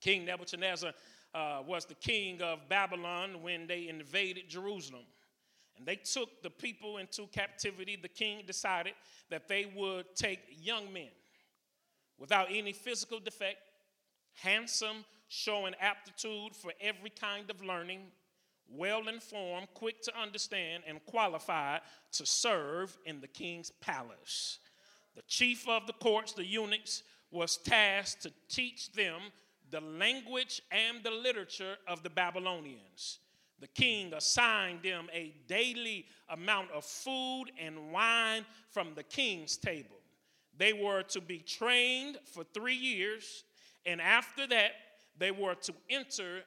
King 0.00 0.24
Nebuchadnezzar 0.24 0.92
uh, 1.34 1.62
was 1.66 1.84
the 1.84 1.94
king 1.94 2.42
of 2.42 2.68
Babylon 2.68 3.40
when 3.40 3.66
they 3.66 3.88
invaded 3.88 4.48
Jerusalem. 4.48 5.04
And 5.76 5.86
they 5.86 5.96
took 5.96 6.42
the 6.42 6.50
people 6.50 6.98
into 6.98 7.26
captivity. 7.28 7.96
The 7.96 8.08
king 8.08 8.42
decided 8.46 8.94
that 9.30 9.48
they 9.48 9.70
would 9.74 10.14
take 10.14 10.40
young 10.60 10.92
men 10.92 11.08
without 12.18 12.48
any 12.50 12.72
physical 12.72 13.18
defect, 13.18 13.58
handsome, 14.34 15.04
showing 15.28 15.74
aptitude 15.80 16.54
for 16.54 16.72
every 16.80 17.10
kind 17.10 17.50
of 17.50 17.64
learning, 17.64 18.02
well 18.68 19.08
informed, 19.08 19.68
quick 19.74 20.02
to 20.02 20.20
understand, 20.20 20.82
and 20.86 21.04
qualified 21.06 21.80
to 22.12 22.26
serve 22.26 22.96
in 23.04 23.20
the 23.20 23.28
king's 23.28 23.70
palace. 23.70 24.58
The 25.14 25.22
chief 25.22 25.68
of 25.68 25.86
the 25.86 25.92
courts, 25.94 26.32
the 26.32 26.44
eunuchs, 26.44 27.02
was 27.30 27.56
tasked 27.56 28.22
to 28.22 28.32
teach 28.48 28.92
them 28.92 29.20
the 29.70 29.80
language 29.80 30.60
and 30.70 31.02
the 31.02 31.10
literature 31.10 31.76
of 31.88 32.02
the 32.02 32.10
Babylonians. 32.10 33.18
The 33.60 33.68
king 33.68 34.12
assigned 34.12 34.82
them 34.82 35.08
a 35.12 35.32
daily 35.46 36.06
amount 36.28 36.70
of 36.72 36.84
food 36.84 37.46
and 37.58 37.92
wine 37.92 38.44
from 38.68 38.94
the 38.94 39.02
king's 39.02 39.56
table. 39.56 39.96
They 40.56 40.72
were 40.72 41.02
to 41.04 41.20
be 41.20 41.38
trained 41.38 42.18
for 42.24 42.44
three 42.44 42.74
years 42.74 43.44
and 43.84 44.00
after 44.00 44.46
that, 44.46 44.72
they 45.18 45.30
were 45.30 45.54
to 45.54 45.74
enter 45.90 46.40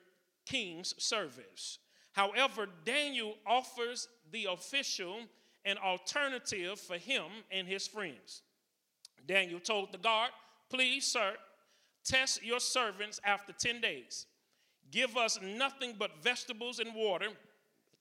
king's 0.45 0.93
service. 1.04 1.80
However, 2.13 2.67
Daniel 2.86 3.36
offers 3.45 4.08
the 4.32 4.48
official 4.52 5.19
an 5.65 5.78
alternative 5.78 6.80
for 6.80 6.98
him 6.98 7.26
and 7.52 7.67
his 7.67 7.88
friends. 7.88 8.43
Daniel 9.28 9.60
told 9.60 9.91
the 9.91 9.98
guard, 9.98 10.32
Please, 10.69 11.06
sir, 11.06 11.34
test 12.04 12.43
your 12.43 12.60
servants 12.60 13.19
after 13.24 13.52
10 13.52 13.82
days. 13.82 14.28
Give 14.91 15.17
us 15.17 15.39
nothing 15.41 15.95
but 15.98 16.24
vegetables 16.24 16.80
and 16.80 16.93
water 16.95 17.30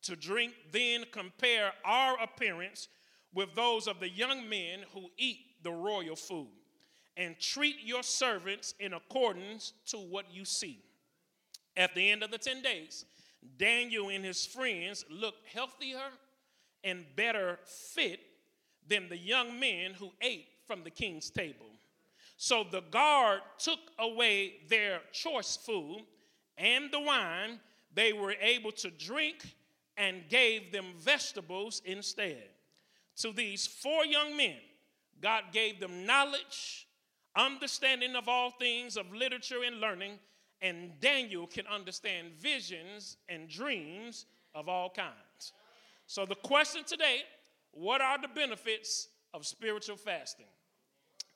to 0.03 0.17
drink, 0.17 0.53
then 0.71 1.05
compare 1.11 1.73
our 1.85 2.23
appearance 2.23 2.89
with 3.33 3.55
those 3.55 3.89
of 3.89 4.01
the 4.01 4.09
young 4.09 4.49
men 4.49 4.81
who 4.93 5.11
eat 5.17 5.39
the 5.63 5.73
royal 5.73 6.17
food 6.17 6.49
and 7.17 7.39
treat 7.39 7.77
your 7.85 8.03
servants 8.03 8.75
in 8.81 8.93
accordance 8.93 9.73
to 9.87 9.99
what 9.99 10.27
you 10.33 10.45
see. 10.45 10.81
At 11.77 11.95
the 11.95 12.11
end 12.11 12.23
of 12.23 12.31
the 12.31 12.39
10 12.39 12.63
days, 12.63 13.05
Daniel 13.57 14.09
and 14.09 14.25
his 14.25 14.47
friends 14.47 15.05
looked 15.11 15.47
healthier 15.47 16.11
and 16.83 17.05
better 17.17 17.59
fit 17.65 18.21
than 18.89 19.09
the 19.09 19.17
young 19.17 19.59
men 19.59 19.93
who 19.93 20.11
ate 20.21 20.49
from 20.67 20.83
the 20.83 20.91
king's 20.91 21.31
table. 21.31 21.67
So 22.37 22.65
the 22.65 22.83
guard 22.91 23.41
took 23.59 23.79
away 23.99 24.55
their 24.69 25.01
choice 25.13 25.57
food 25.57 26.05
and 26.59 26.91
the 26.91 27.01
wine 27.01 27.61
they 27.95 28.13
were 28.13 28.35
able 28.41 28.73
to 28.73 28.91
drink 28.91 29.55
and 29.97 30.29
gave 30.29 30.73
them 30.73 30.87
vegetables 30.99 31.81
instead. 31.85 32.43
To 33.19 33.33
these 33.33 33.67
four 33.67 34.05
young 34.05 34.37
men, 34.37 34.57
God 35.21 35.45
gave 35.53 35.79
them 35.79 36.05
knowledge 36.05 36.84
understanding 37.37 38.17
of 38.17 38.29
all 38.29 38.51
things 38.51 38.97
of 38.97 39.13
literature 39.13 39.63
and 39.67 39.81
learning, 39.81 40.19
and 40.63 40.99
Daniel 41.01 41.47
can 41.47 41.67
understand 41.67 42.33
visions 42.33 43.17
and 43.29 43.49
dreams 43.49 44.27
of 44.55 44.69
all 44.69 44.91
kinds. 44.91 45.53
So, 46.07 46.25
the 46.27 46.35
question 46.37 46.85
today 46.85 47.23
what 47.73 48.01
are 48.01 48.21
the 48.21 48.29
benefits 48.29 49.09
of 49.33 49.45
spiritual 49.47 49.97
fasting? 49.97 50.47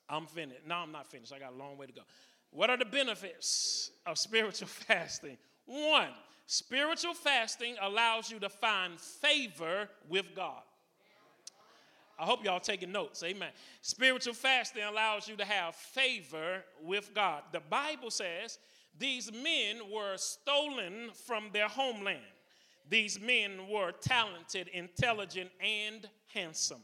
I'm 0.09 0.27
finished. 0.27 0.67
No, 0.67 0.77
I'm 0.77 0.93
not 0.93 1.07
finished. 1.07 1.33
I 1.33 1.39
got 1.39 1.53
a 1.53 1.57
long 1.57 1.77
way 1.77 1.87
to 1.87 1.93
go. 1.93 2.03
What 2.51 2.71
are 2.71 2.77
the 2.77 2.85
benefits 2.85 3.91
of 4.07 4.19
spiritual 4.19 4.69
fasting? 4.87 5.37
One, 5.67 6.11
spiritual 6.47 7.15
fasting 7.15 7.77
allows 7.83 8.31
you 8.31 8.39
to 8.39 8.49
find 8.49 8.99
favor 9.01 9.89
with 10.09 10.35
God. 10.35 10.63
I 12.19 12.25
hope 12.25 12.45
y'all 12.45 12.59
taking 12.59 12.91
notes. 12.91 13.23
Amen. 13.23 13.51
Spiritual 13.81 14.35
fasting 14.35 14.83
allows 14.83 15.29
you 15.29 15.37
to 15.37 15.45
have 15.45 15.75
favor 15.77 16.65
with 16.83 17.15
God. 17.15 17.43
The 17.53 17.61
Bible 17.61 18.11
says 18.11 18.59
these 18.99 19.33
men 19.33 19.77
were 19.93 20.17
stolen 20.17 21.11
from 21.27 21.51
their 21.53 21.69
homeland. 21.69 22.19
These 22.89 23.21
men 23.21 23.69
were 23.71 23.93
talented, 23.93 24.69
intelligent, 24.69 25.51
and 25.61 26.09
handsome. 26.33 26.83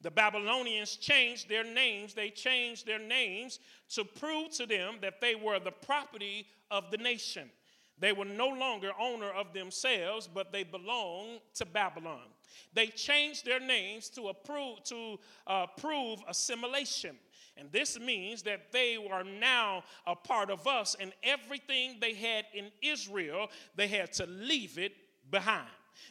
The 0.00 0.10
Babylonians 0.10 0.96
changed 0.96 1.48
their 1.48 1.64
names. 1.64 2.12
They 2.12 2.30
changed 2.30 2.86
their 2.86 2.98
names 2.98 3.60
to 3.90 4.04
prove 4.04 4.50
to 4.52 4.66
them 4.66 4.96
that 5.00 5.20
they 5.20 5.34
were 5.34 5.58
the 5.58 5.72
property 5.72 6.46
of 6.70 6.90
the 6.90 6.98
nation. 6.98 7.50
They 7.98 8.12
were 8.12 8.24
no 8.24 8.48
longer 8.48 8.92
owner 9.00 9.30
of 9.30 9.52
themselves, 9.52 10.28
but 10.32 10.52
they 10.52 10.62
belonged 10.62 11.40
to 11.54 11.66
Babylon. 11.66 12.28
They 12.72 12.88
changed 12.88 13.44
their 13.44 13.60
names 13.60 14.08
to, 14.10 14.28
approve, 14.28 14.82
to 14.84 15.18
uh, 15.46 15.66
prove 15.78 16.20
assimilation. 16.28 17.16
And 17.56 17.70
this 17.72 17.98
means 17.98 18.42
that 18.42 18.72
they 18.72 18.96
are 19.10 19.24
now 19.24 19.82
a 20.06 20.14
part 20.14 20.50
of 20.50 20.66
us, 20.66 20.94
and 21.00 21.12
everything 21.22 21.96
they 22.00 22.14
had 22.14 22.44
in 22.54 22.70
Israel, 22.82 23.48
they 23.74 23.88
had 23.88 24.12
to 24.14 24.26
leave 24.26 24.78
it 24.78 24.92
behind. 25.30 25.66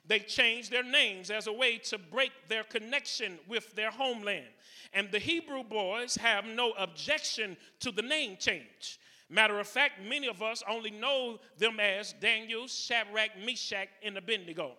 They 0.06 0.19
changed 0.19 0.71
their 0.71 0.84
names 0.84 1.32
as 1.32 1.47
a 1.47 1.54
way 1.54 1.78
to 1.86 1.97
break 1.97 2.32
their 2.50 2.63
connection 2.63 3.39
with 3.47 3.73
their 3.76 3.91
homeland. 3.91 4.47
And 4.93 5.10
the 5.12 5.19
Hebrew 5.19 5.63
boys 5.63 6.15
have 6.15 6.45
no 6.45 6.71
objection 6.71 7.56
to 7.80 7.91
the 7.91 8.02
name 8.02 8.38
change. 8.38 9.00
Matter 9.30 9.60
of 9.60 9.67
fact, 9.67 10.02
many 10.02 10.28
of 10.28 10.41
us 10.41 10.63
only 10.69 10.91
know 10.91 11.39
them 11.58 11.80
as 11.80 12.13
Daniel, 12.13 12.67
Shadrach, 12.67 13.32
Meshach, 13.45 13.89
and 14.04 14.17
Abednego. 14.17 14.73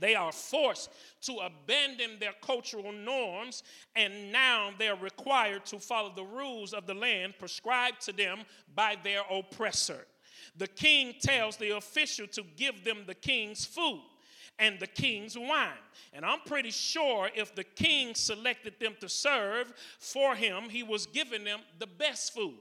They 0.00 0.14
are 0.14 0.32
forced 0.32 0.90
to 1.22 1.38
abandon 1.38 2.18
their 2.18 2.34
cultural 2.42 2.92
norms, 2.92 3.62
and 3.94 4.32
now 4.32 4.70
they're 4.78 4.96
required 4.96 5.66
to 5.66 5.78
follow 5.78 6.12
the 6.14 6.24
rules 6.24 6.72
of 6.72 6.86
the 6.86 6.94
land 6.94 7.34
prescribed 7.38 8.02
to 8.02 8.12
them 8.12 8.40
by 8.74 8.96
their 9.02 9.22
oppressor. 9.30 10.06
The 10.56 10.68
king 10.68 11.14
tells 11.20 11.56
the 11.56 11.76
official 11.76 12.26
to 12.28 12.42
give 12.56 12.84
them 12.84 13.04
the 13.06 13.14
king's 13.14 13.64
food 13.64 14.02
and 14.58 14.78
the 14.78 14.86
king's 14.86 15.36
wine. 15.36 15.72
And 16.12 16.24
I'm 16.24 16.40
pretty 16.46 16.70
sure 16.70 17.30
if 17.34 17.54
the 17.54 17.64
king 17.64 18.14
selected 18.14 18.78
them 18.78 18.94
to 19.00 19.08
serve 19.08 19.72
for 19.98 20.34
him, 20.34 20.68
he 20.68 20.82
was 20.82 21.06
giving 21.06 21.44
them 21.44 21.60
the 21.78 21.86
best 21.86 22.34
food 22.34 22.58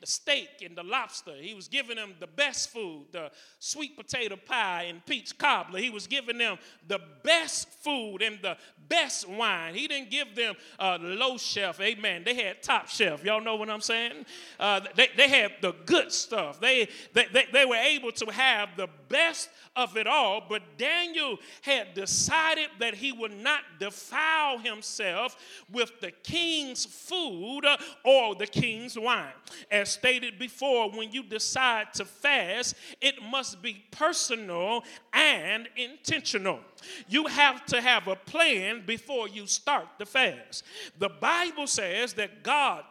the 0.00 0.06
steak 0.06 0.62
and 0.64 0.76
the 0.76 0.82
lobster. 0.82 1.34
He 1.40 1.54
was 1.54 1.68
giving 1.68 1.96
them 1.96 2.14
the 2.20 2.26
best 2.26 2.70
food, 2.70 3.06
the 3.12 3.30
sweet 3.58 3.96
potato 3.96 4.36
pie 4.36 4.84
and 4.88 5.04
peach 5.04 5.36
cobbler. 5.36 5.80
He 5.80 5.90
was 5.90 6.06
giving 6.06 6.38
them 6.38 6.58
the 6.86 7.00
best 7.22 7.68
food 7.82 8.22
and 8.22 8.38
the 8.42 8.56
best 8.88 9.28
wine. 9.28 9.74
He 9.74 9.88
didn't 9.88 10.10
give 10.10 10.34
them 10.34 10.54
uh, 10.78 10.98
low 11.00 11.36
shelf. 11.36 11.80
Amen. 11.80 12.22
They 12.24 12.34
had 12.34 12.62
top 12.62 12.88
shelf. 12.88 13.24
Y'all 13.24 13.40
know 13.40 13.56
what 13.56 13.70
I'm 13.70 13.80
saying? 13.80 14.24
Uh, 14.58 14.80
they, 14.94 15.08
they 15.16 15.28
had 15.28 15.52
the 15.60 15.72
good 15.86 16.12
stuff. 16.12 16.60
They, 16.60 16.88
they, 17.12 17.26
they, 17.32 17.46
they 17.52 17.64
were 17.64 17.76
able 17.76 18.12
to 18.12 18.26
have 18.32 18.70
the 18.76 18.88
best 19.08 19.48
of 19.76 19.96
it 19.96 20.06
all. 20.06 20.44
But 20.48 20.62
Daniel 20.76 21.38
had 21.62 21.94
decided 21.94 22.68
that 22.80 22.94
he 22.94 23.12
would 23.12 23.32
not 23.32 23.60
defile 23.78 24.58
himself 24.58 25.36
with 25.72 25.92
the 26.00 26.10
king's 26.10 26.84
food 26.84 27.62
or 28.04 28.34
the 28.34 28.46
king's 28.46 28.98
wine. 28.98 29.32
As 29.70 29.87
stated 29.88 30.38
before, 30.38 30.90
when 30.90 31.12
you 31.12 31.22
decide 31.22 31.92
to 31.94 32.04
fast, 32.04 32.74
it 33.00 33.22
must 33.22 33.60
be 33.62 33.84
personal 33.90 34.84
and 35.12 35.68
intentional. 35.76 36.60
You 37.08 37.26
have 37.26 37.66
to 37.66 37.80
have 37.80 38.06
a 38.08 38.16
plan 38.16 38.84
before 38.86 39.28
you 39.28 39.46
start 39.46 39.86
the 39.98 40.06
fast. 40.06 40.64
The 40.98 41.08
Bible 41.08 41.66
says 41.66 42.12
that 42.14 42.42
God 42.42 42.84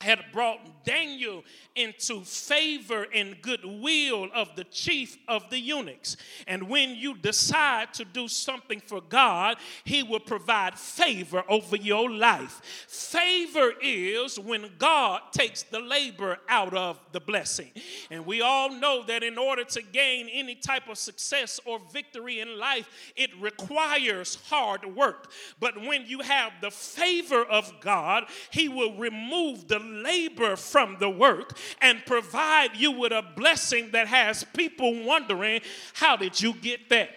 had 0.00 0.20
brought 0.32 0.84
Daniel 0.84 1.44
into 1.76 2.22
favor 2.22 3.06
and 3.14 3.40
goodwill 3.42 4.28
of 4.34 4.56
the 4.56 4.64
chief 4.64 5.18
of 5.28 5.48
the 5.50 5.58
eunuchs. 5.58 6.16
And 6.46 6.68
when 6.68 6.94
you 6.94 7.16
decide 7.16 7.92
to 7.94 8.04
do 8.04 8.26
something 8.26 8.80
for 8.80 9.00
God, 9.00 9.56
He 9.84 10.02
will 10.02 10.20
provide 10.20 10.78
favor 10.78 11.44
over 11.48 11.76
your 11.76 12.10
life. 12.10 12.60
Favor 12.88 13.72
is 13.82 14.38
when 14.38 14.70
God 14.78 15.20
takes 15.32 15.62
the 15.64 15.80
labor 15.80 16.38
out 16.48 16.74
of 16.74 16.98
the 17.12 17.20
blessing. 17.20 17.70
And 18.10 18.24
we 18.24 18.40
all 18.40 18.70
know 18.70 19.04
that 19.04 19.22
in 19.22 19.36
order 19.36 19.64
to 19.64 19.82
gain 19.82 20.28
any 20.32 20.54
type 20.54 20.88
of 20.88 20.98
success 20.98 21.60
or 21.66 21.78
victory 21.92 22.40
in 22.40 22.58
life, 22.58 22.88
it 23.16 23.30
requires 23.40 24.38
hard 24.46 24.84
work. 24.96 25.30
But 25.58 25.80
when 25.80 26.06
you 26.06 26.20
have 26.20 26.52
the 26.60 26.70
favor 26.70 27.44
of 27.44 27.72
God, 27.80 28.24
He 28.50 28.68
will 28.68 28.96
remove 28.96 29.68
the 29.68 29.89
labor 29.90 30.56
from 30.56 30.96
the 30.98 31.10
work 31.10 31.56
and 31.80 32.04
provide 32.06 32.76
you 32.76 32.92
with 32.92 33.12
a 33.12 33.24
blessing 33.36 33.90
that 33.92 34.06
has 34.06 34.44
people 34.54 35.04
wondering, 35.04 35.60
how 35.94 36.16
did 36.16 36.40
you 36.40 36.54
get 36.54 36.88
that? 36.88 37.10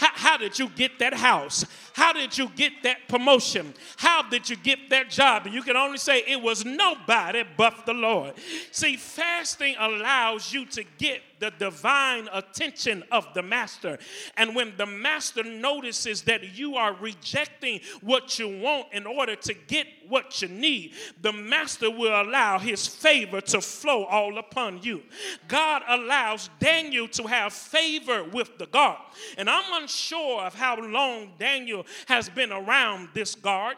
How, 0.00 0.08
how, 0.14 0.36
did 0.38 0.58
you 0.58 0.70
get 0.70 0.98
that 1.00 1.12
house? 1.12 1.66
How 1.92 2.14
did 2.14 2.38
you 2.38 2.48
get 2.56 2.72
that 2.84 3.06
promotion? 3.06 3.74
How 3.98 4.22
did 4.22 4.48
you 4.48 4.56
get 4.56 4.88
that 4.88 5.10
job? 5.10 5.44
And 5.44 5.54
you 5.54 5.62
can 5.62 5.76
only 5.76 5.98
say 5.98 6.24
it 6.26 6.40
was 6.40 6.64
nobody 6.64 7.44
but 7.58 7.84
the 7.84 7.92
Lord. 7.92 8.32
See, 8.72 8.96
fasting 8.96 9.74
allows 9.78 10.54
you 10.54 10.64
to 10.64 10.84
get 10.96 11.20
the 11.40 11.50
divine 11.58 12.28
attention 12.32 13.02
of 13.10 13.26
the 13.34 13.42
master. 13.42 13.98
And 14.36 14.54
when 14.54 14.74
the 14.76 14.86
master 14.86 15.42
notices 15.42 16.22
that 16.22 16.56
you 16.56 16.76
are 16.76 16.94
rejecting 16.94 17.80
what 18.00 18.38
you 18.38 18.60
want 18.60 18.88
in 18.92 19.06
order 19.06 19.36
to 19.36 19.54
get 19.66 19.86
what 20.06 20.40
you 20.42 20.48
need, 20.48 20.92
the 21.22 21.32
master 21.32 21.90
will 21.90 22.20
allow 22.22 22.58
his 22.58 22.86
favor 22.86 23.40
to 23.40 23.60
flow 23.60 24.04
all 24.04 24.38
upon 24.38 24.82
you. 24.82 25.02
God 25.48 25.82
allows 25.88 26.50
Daniel 26.58 27.08
to 27.08 27.26
have 27.26 27.52
favor 27.52 28.24
with 28.24 28.58
the 28.58 28.66
God. 28.66 28.98
And 29.38 29.48
I'm 29.48 29.88
unsure 29.90 30.42
of 30.42 30.54
how 30.54 30.80
long 30.80 31.32
Daniel 31.38 31.84
has 32.06 32.28
been 32.28 32.52
around 32.52 33.08
this 33.12 33.34
guard. 33.34 33.76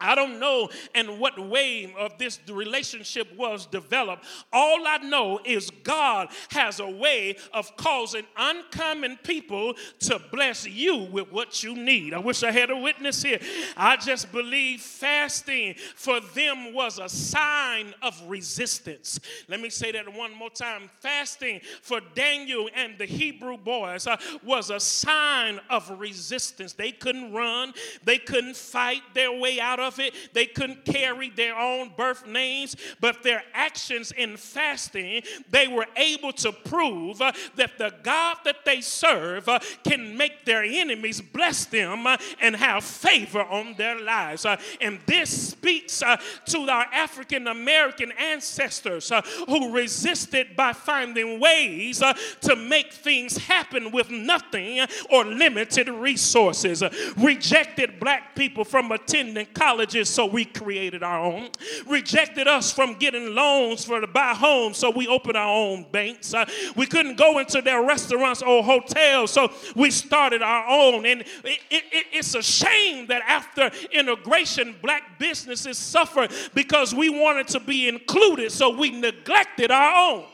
I 0.00 0.14
don't 0.14 0.40
know 0.40 0.70
in 0.94 1.18
what 1.18 1.38
way 1.38 1.92
of 1.98 2.16
this 2.18 2.40
relationship 2.48 3.28
was 3.36 3.66
developed. 3.66 4.24
All 4.52 4.86
I 4.86 4.98
know 4.98 5.40
is 5.44 5.70
God 5.82 6.28
has 6.50 6.80
a 6.80 6.88
way 6.88 7.36
of 7.52 7.76
causing 7.76 8.24
uncommon 8.36 9.18
people 9.22 9.74
to 10.00 10.20
bless 10.32 10.66
you 10.66 10.96
with 10.96 11.30
what 11.30 11.62
you 11.62 11.74
need. 11.74 12.14
I 12.14 12.18
wish 12.18 12.42
I 12.42 12.50
had 12.50 12.70
a 12.70 12.76
witness 12.76 13.22
here. 13.22 13.38
I 13.76 13.96
just 13.96 14.32
believe 14.32 14.80
fasting 14.80 15.74
for 15.94 16.20
them 16.34 16.72
was 16.72 16.98
a 16.98 17.08
sign 17.08 17.94
of 18.02 18.20
resistance. 18.26 19.20
Let 19.48 19.60
me 19.60 19.70
say 19.70 19.92
that 19.92 20.12
one 20.14 20.34
more 20.34 20.50
time. 20.50 20.90
Fasting 21.00 21.60
for 21.82 22.00
Daniel 22.14 22.68
and 22.74 22.96
the 22.98 23.06
Hebrew 23.06 23.58
boys 23.58 24.06
uh, 24.06 24.16
was 24.44 24.70
a 24.70 24.80
sign 24.80 25.60
of 25.68 25.90
resistance. 26.00 26.72
They 26.72 26.92
couldn't 26.92 27.32
run, 27.32 27.74
they 28.04 28.18
couldn't 28.18 28.56
fight 28.56 29.02
their 29.14 29.32
way 29.32 29.60
out 29.60 29.80
of 29.80 29.89
of 29.90 29.98
it. 29.98 30.14
They 30.32 30.46
couldn't 30.46 30.84
carry 30.84 31.30
their 31.30 31.58
own 31.58 31.90
birth 31.96 32.26
names, 32.26 32.76
but 33.00 33.22
their 33.22 33.42
actions 33.54 34.12
in 34.12 34.36
fasting, 34.36 35.22
they 35.50 35.66
were 35.66 35.86
able 35.96 36.32
to 36.34 36.52
prove 36.52 37.20
uh, 37.20 37.32
that 37.56 37.76
the 37.76 37.92
God 38.02 38.38
that 38.44 38.64
they 38.64 38.80
serve 38.80 39.48
uh, 39.48 39.58
can 39.82 40.16
make 40.16 40.44
their 40.44 40.62
enemies 40.62 41.20
bless 41.20 41.64
them 41.64 42.06
uh, 42.06 42.16
and 42.40 42.54
have 42.54 42.84
favor 42.84 43.42
on 43.42 43.74
their 43.74 43.98
lives. 44.00 44.46
And 44.80 45.00
this 45.06 45.50
speaks 45.50 45.98
to 46.46 46.58
our 46.68 46.86
African 46.92 47.48
American 47.48 48.12
ancestors 48.12 49.10
who 49.48 49.72
resisted 49.72 50.54
by 50.56 50.72
finding 50.72 51.40
ways 51.40 52.02
to 52.42 52.56
make 52.56 52.92
things 52.92 53.36
happen 53.36 53.90
with 53.90 54.10
nothing 54.10 54.86
or 55.10 55.24
limited 55.24 55.88
resources. 55.88 56.82
rejected 57.16 57.98
black 57.98 58.34
people 58.34 58.64
from 58.64 58.92
attending 58.92 59.46
college 59.54 59.79
colleges, 59.80 60.10
so 60.10 60.26
we 60.26 60.44
created 60.44 61.02
our 61.02 61.20
own. 61.20 61.48
Rejected 61.88 62.46
us 62.46 62.70
from 62.70 62.94
getting 62.94 63.34
loans 63.34 63.82
for 63.82 63.98
to 63.98 64.06
buy 64.06 64.34
homes, 64.34 64.76
so 64.76 64.90
we 64.90 65.08
opened 65.08 65.38
our 65.38 65.48
own 65.48 65.86
banks. 65.90 66.34
Uh, 66.34 66.44
we 66.76 66.86
couldn't 66.86 67.16
go 67.16 67.38
into 67.38 67.62
their 67.62 67.82
restaurants 67.82 68.42
or 68.42 68.62
hotels, 68.62 69.30
so 69.30 69.50
we 69.74 69.90
started 69.90 70.42
our 70.42 70.68
own. 70.68 71.06
And 71.06 71.22
it, 71.22 71.60
it, 71.70 72.06
it's 72.12 72.34
a 72.34 72.42
shame 72.42 73.06
that 73.06 73.22
after 73.26 73.70
integration, 73.90 74.76
black 74.82 75.18
businesses 75.18 75.78
suffered 75.78 76.30
because 76.52 76.94
we 76.94 77.08
wanted 77.08 77.48
to 77.48 77.60
be 77.60 77.88
included, 77.88 78.52
so 78.52 78.76
we 78.76 78.90
neglected 78.90 79.70
our 79.70 80.12
own. 80.12 80.24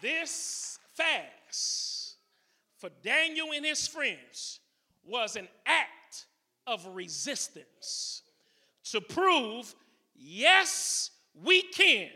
This 0.00 0.78
fast 0.94 1.79
for 2.80 2.90
Daniel 3.02 3.48
and 3.54 3.64
his 3.64 3.86
friends 3.86 4.60
was 5.06 5.36
an 5.36 5.46
act 5.66 6.26
of 6.66 6.84
resistance 6.86 8.22
to 8.84 9.00
prove, 9.00 9.74
yes, 10.16 11.10
we 11.44 11.62
can, 11.62 12.08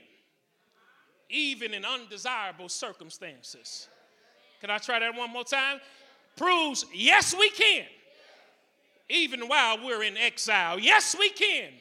even 1.28 1.74
in 1.74 1.84
undesirable 1.84 2.68
circumstances. 2.68 3.88
Can 4.60 4.70
I 4.70 4.78
try 4.78 4.98
that 5.00 5.14
one 5.14 5.30
more 5.30 5.44
time? 5.44 5.80
Proves, 6.36 6.86
yes, 6.94 7.34
we 7.38 7.50
can, 7.50 7.84
even 9.10 9.40
while 9.48 9.84
we're 9.84 10.02
in 10.02 10.16
exile. 10.16 10.78
Yes, 10.78 11.14
we 11.18 11.28
can, 11.28 11.72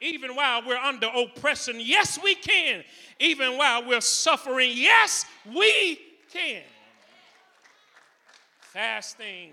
even 0.00 0.34
while 0.34 0.66
we're 0.66 0.76
under 0.76 1.08
oppression. 1.14 1.76
Yes, 1.78 2.18
we 2.22 2.34
can, 2.34 2.82
even 3.20 3.58
while 3.58 3.86
we're 3.86 4.00
suffering. 4.00 4.70
Yes, 4.72 5.26
we 5.54 5.98
can. 6.32 6.62
Fasting, 8.76 9.52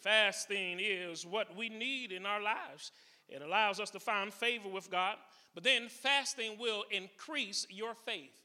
fasting 0.00 0.78
is 0.80 1.26
what 1.26 1.54
we 1.54 1.68
need 1.68 2.10
in 2.10 2.24
our 2.24 2.40
lives. 2.40 2.90
It 3.28 3.42
allows 3.42 3.78
us 3.80 3.90
to 3.90 4.00
find 4.00 4.32
favor 4.32 4.70
with 4.70 4.90
God, 4.90 5.16
but 5.54 5.62
then 5.62 5.90
fasting 5.90 6.56
will 6.58 6.84
increase 6.90 7.66
your 7.68 7.92
faith. 7.92 8.40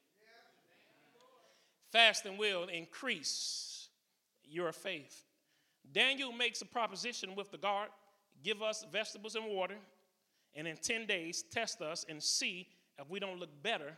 Fasting 1.93 2.37
will 2.37 2.65
increase 2.65 3.87
your 4.43 4.73
faith. 4.73 5.23
Daniel 5.93 6.33
makes 6.33 6.61
a 6.61 6.65
proposition 6.65 7.33
with 7.33 7.49
the 7.49 7.57
guard 7.57 7.87
give 8.43 8.61
us 8.61 8.85
vegetables 8.91 9.35
and 9.35 9.45
water, 9.45 9.77
and 10.55 10.67
in 10.67 10.75
10 10.75 11.05
days, 11.05 11.45
test 11.53 11.81
us 11.81 12.05
and 12.09 12.21
see 12.21 12.67
if 12.99 13.09
we 13.09 13.17
don't 13.17 13.39
look 13.39 13.63
better 13.63 13.97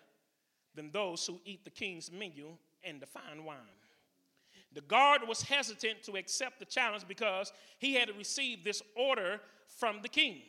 than 0.75 0.91
those 0.91 1.25
who 1.25 1.41
eat 1.43 1.63
the 1.63 1.71
king's 1.71 2.11
menu 2.11 2.49
and 2.83 3.01
the 3.01 3.07
fine 3.07 3.43
wine. 3.43 3.80
The 4.73 4.81
guard 4.81 5.21
was 5.27 5.41
hesitant 5.41 6.03
to 6.03 6.13
accept 6.13 6.60
the 6.60 6.65
challenge 6.65 7.07
because 7.07 7.51
he 7.77 7.95
had 7.95 8.10
received 8.17 8.63
this 8.63 8.81
order 8.95 9.41
from 9.79 10.01
the 10.01 10.07
king 10.07 10.41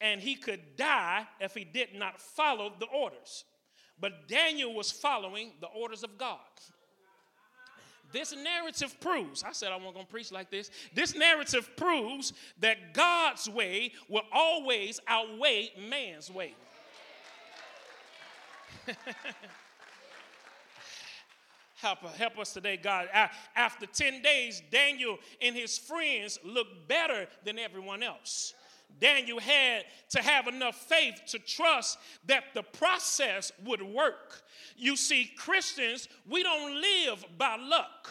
and 0.00 0.20
he 0.20 0.34
could 0.34 0.76
die 0.76 1.26
if 1.40 1.54
he 1.54 1.64
did 1.64 1.94
not 1.94 2.20
follow 2.20 2.72
the 2.78 2.86
orders. 2.86 3.44
But 4.00 4.28
Daniel 4.28 4.74
was 4.74 4.92
following 4.92 5.52
the 5.60 5.66
orders 5.66 6.04
of 6.04 6.16
God. 6.18 6.38
This 8.12 8.34
narrative 8.34 8.98
proves, 9.00 9.42
I 9.42 9.52
said 9.52 9.70
I 9.70 9.76
wasn't 9.76 9.94
going 9.94 10.06
to 10.06 10.10
preach 10.12 10.32
like 10.32 10.50
this. 10.50 10.70
This 10.94 11.14
narrative 11.14 11.68
proves 11.76 12.32
that 12.58 12.94
God's 12.94 13.50
way 13.50 13.92
will 14.08 14.22
always 14.32 14.98
outweigh 15.06 15.72
man's 15.90 16.30
way. 16.30 16.54
help, 21.80 22.00
help 22.16 22.38
us 22.38 22.52
today, 22.52 22.76
God. 22.76 23.08
After 23.56 23.86
10 23.86 24.22
days, 24.22 24.62
Daniel 24.70 25.18
and 25.40 25.54
his 25.54 25.78
friends 25.78 26.38
looked 26.44 26.88
better 26.88 27.26
than 27.44 27.58
everyone 27.58 28.02
else. 28.02 28.54
Daniel 29.00 29.38
had 29.38 29.84
to 30.10 30.22
have 30.22 30.48
enough 30.48 30.74
faith 30.74 31.20
to 31.26 31.38
trust 31.38 31.98
that 32.26 32.44
the 32.54 32.62
process 32.62 33.52
would 33.64 33.82
work. 33.82 34.42
You 34.76 34.96
see, 34.96 35.30
Christians, 35.36 36.08
we 36.28 36.42
don't 36.42 36.80
live 36.80 37.24
by 37.36 37.56
luck, 37.56 38.08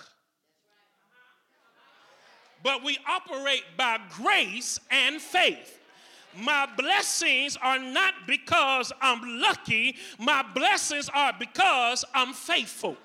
but 2.63 2.83
we 2.83 2.97
operate 3.09 3.63
by 3.75 3.99
grace 4.11 4.79
and 4.91 5.19
faith. 5.19 5.79
My 6.37 6.69
blessings 6.77 7.57
are 7.61 7.79
not 7.79 8.13
because 8.27 8.93
I'm 9.01 9.41
lucky, 9.41 9.95
my 10.19 10.45
blessings 10.53 11.09
are 11.09 11.33
because 11.37 12.05
I'm 12.13 12.33
faithful. 12.33 12.95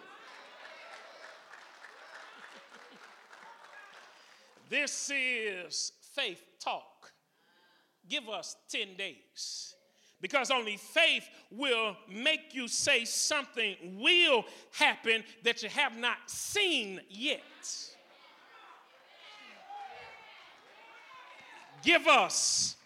This 4.72 5.10
is 5.14 5.92
faith 6.14 6.42
talk 6.58 7.12
give 8.08 8.28
us 8.28 8.56
10 8.70 8.96
days. 8.96 9.74
Because 10.20 10.50
only 10.50 10.76
faith 10.76 11.28
will 11.50 11.96
make 12.08 12.54
you 12.54 12.68
say 12.68 13.04
something 13.04 13.74
will 13.98 14.44
happen 14.78 15.24
that 15.42 15.62
you 15.62 15.68
have 15.68 15.96
not 15.96 16.18
seen 16.26 17.00
yet. 17.08 17.40
Give 21.82 22.06
us 22.06 22.76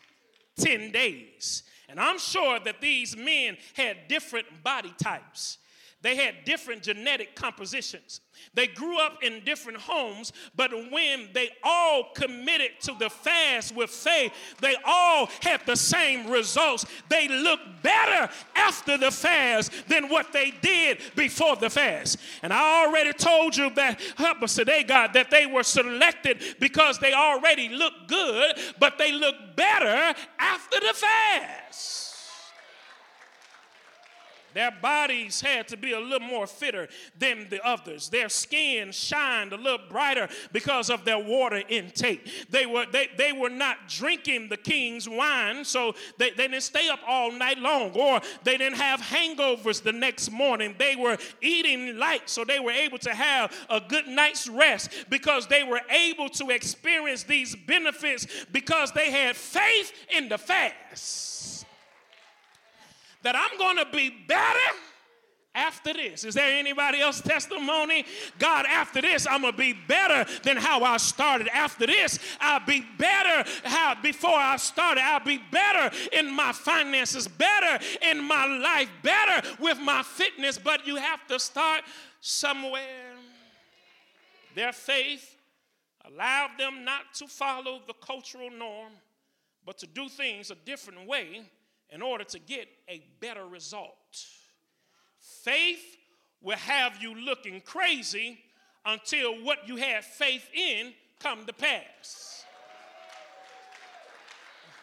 10 0.59 0.93
days. 0.93 1.63
And 1.89 2.01
I'm 2.01 2.19
sure 2.19 2.59
that 2.61 2.81
these 2.81 3.17
men 3.17 3.59
had 3.75 4.09
different 4.09 4.47
body 4.65 4.95
types. 5.03 5.59
They 6.03 6.15
had 6.15 6.45
different 6.45 6.83
genetic 6.83 7.35
compositions. 7.35 8.21
They 8.55 8.67
grew 8.67 9.01
up 9.01 9.23
in 9.23 9.43
different 9.45 9.79
homes, 9.79 10.33
but 10.55 10.71
when 10.93 11.31
they 11.33 11.51
all 11.65 12.11
committed 12.15 12.73
to 12.83 12.95
the 12.99 13.09
fast 13.09 13.75
with 13.75 13.91
faith, 13.91 14.33
they 14.61 14.77
all 14.85 15.29
had 15.41 15.63
the 15.67 15.75
same 15.75 16.31
results. 16.31 16.85
They 17.09 17.29
looked 17.29 17.83
better 17.83 18.33
after 18.55 18.99
the 18.99 19.11
fast 19.11 19.73
than 19.89 20.09
what 20.09 20.33
they 20.33 20.53
did 20.61 20.99
before 21.17 21.57
the 21.57 21.71
fast. 21.71 22.19
And 22.43 22.53
I 22.53 22.85
already 22.85 23.13
told 23.15 23.57
you 23.57 23.71
that, 23.71 24.01
help 24.17 24.43
us 24.43 24.55
today, 24.55 24.83
God, 24.83 25.15
that 25.15 25.31
they 25.31 25.47
were 25.47 25.63
selected 25.63 26.43
because 26.61 26.99
they 26.99 27.15
already 27.15 27.71
looked 27.71 28.09
good, 28.09 28.57
but 28.79 28.99
they 28.99 29.13
looked 29.13 29.57
better 29.57 30.15
after 30.39 30.79
the 30.79 30.95
fast. 30.95 32.06
Their 34.57 34.71
bodies 34.71 35.43
had 35.43 35.69
to 35.69 35.77
be 35.77 35.93
a 35.93 36.01
little 36.01 36.27
more 36.27 36.47
fitter 36.47 36.89
than 37.19 37.47
the 37.51 37.63
others. 37.63 38.09
Their 38.09 38.31
skin 38.31 38.91
shined 38.91 39.53
a 39.53 39.57
little 39.59 39.87
brighter 39.91 40.31
because 40.51 40.89
of 40.89 41.05
their 41.05 41.19
water 41.19 41.63
intake. 41.69 42.27
They 42.49 42.65
were, 42.65 42.87
they, 42.91 43.11
they 43.19 43.33
were 43.33 43.51
not 43.51 43.87
drinking 43.87 44.49
the 44.49 44.57
king's 44.57 45.11
wine, 45.11 45.63
so 45.63 45.95
they, 46.17 46.31
they 46.31 46.49
didn't 46.49 46.63
stay 46.63 46.89
up 46.89 47.01
all 47.07 47.31
night 47.33 47.59
long, 47.59 47.91
or 47.91 48.23
they 48.45 48.57
didn't 48.57 48.79
have 48.79 49.03
hangovers 49.03 49.83
the 49.83 49.93
next 49.93 50.31
morning. 50.31 50.75
They 50.79 50.97
were 50.97 51.19
eating 51.43 51.99
light, 51.99 52.31
so 52.31 52.43
they 52.43 52.59
were 52.59 52.71
able 52.71 52.97
to 53.01 53.13
have 53.13 53.55
a 53.69 53.79
good 53.79 54.09
night's 54.09 54.49
rest 54.49 55.05
because 55.11 55.47
they 55.47 55.65
were 55.65 55.83
able 55.91 56.31
to 56.31 56.49
experience 56.49 57.25
these 57.25 57.55
benefits 57.55 58.27
because 58.53 58.91
they 58.93 59.11
had 59.11 59.37
faith 59.37 59.93
in 60.17 60.31
the 60.31 60.39
fast 60.39 61.36
that 63.27 63.35
I'm 63.35 63.59
going 63.59 63.77
to 63.79 63.91
be 63.91 64.09
better 64.29 64.77
after 65.53 65.93
this. 65.93 66.23
Is 66.23 66.35
there 66.35 66.57
anybody 66.57 67.01
else 67.01 67.21
testimony? 67.21 68.05
God, 68.39 68.67
after 68.67 69.03
this, 69.03 69.27
I'm 69.29 69.41
gonna 69.41 69.57
be 69.57 69.73
better 69.73 70.31
than 70.45 70.57
how 70.57 70.85
I 70.85 70.99
started. 70.99 71.49
After 71.49 71.89
this, 71.89 72.21
I'll 72.41 72.65
be 72.65 72.87
better 72.99 73.51
how 73.65 73.97
before 74.01 74.37
I 74.37 74.59
started. 74.59 75.01
I'll 75.03 75.25
be 75.25 75.41
better 75.51 75.91
in 76.13 76.33
my 76.33 76.53
finances, 76.53 77.27
better 77.27 77.85
in 78.01 78.23
my 78.23 78.47
life, 78.47 78.91
better 79.03 79.49
with 79.59 79.81
my 79.81 80.05
fitness. 80.05 80.57
But 80.57 80.87
you 80.87 80.95
have 80.95 81.27
to 81.27 81.41
start 81.41 81.83
somewhere. 82.21 83.17
Their 84.55 84.73
faith 84.73 85.35
allowed 86.05 86.51
them 86.59 86.85
not 86.85 87.13
to 87.15 87.27
follow 87.27 87.81
the 87.89 87.95
cultural 87.95 88.51
norm, 88.51 88.93
but 89.65 89.79
to 89.79 89.89
do 89.89 90.09
things 90.09 90.53
a 90.53 90.55
different 90.55 91.09
way 91.09 91.51
in 91.91 92.03
order 92.03 92.25
to 92.25 92.39
get 92.39 92.69
a 92.89 93.03
better 93.21 93.47
result. 93.47 93.95
Faith 95.21 95.97
will 96.43 96.57
have 96.57 97.01
you 97.01 97.15
looking 97.15 97.61
crazy 97.61 98.39
until 98.85 99.43
what 99.43 99.67
you 99.67 99.77
had 99.77 100.05
faith 100.05 100.49
in 100.55 100.93
come 101.21 101.45
to 101.47 101.53
pass. 101.53 102.45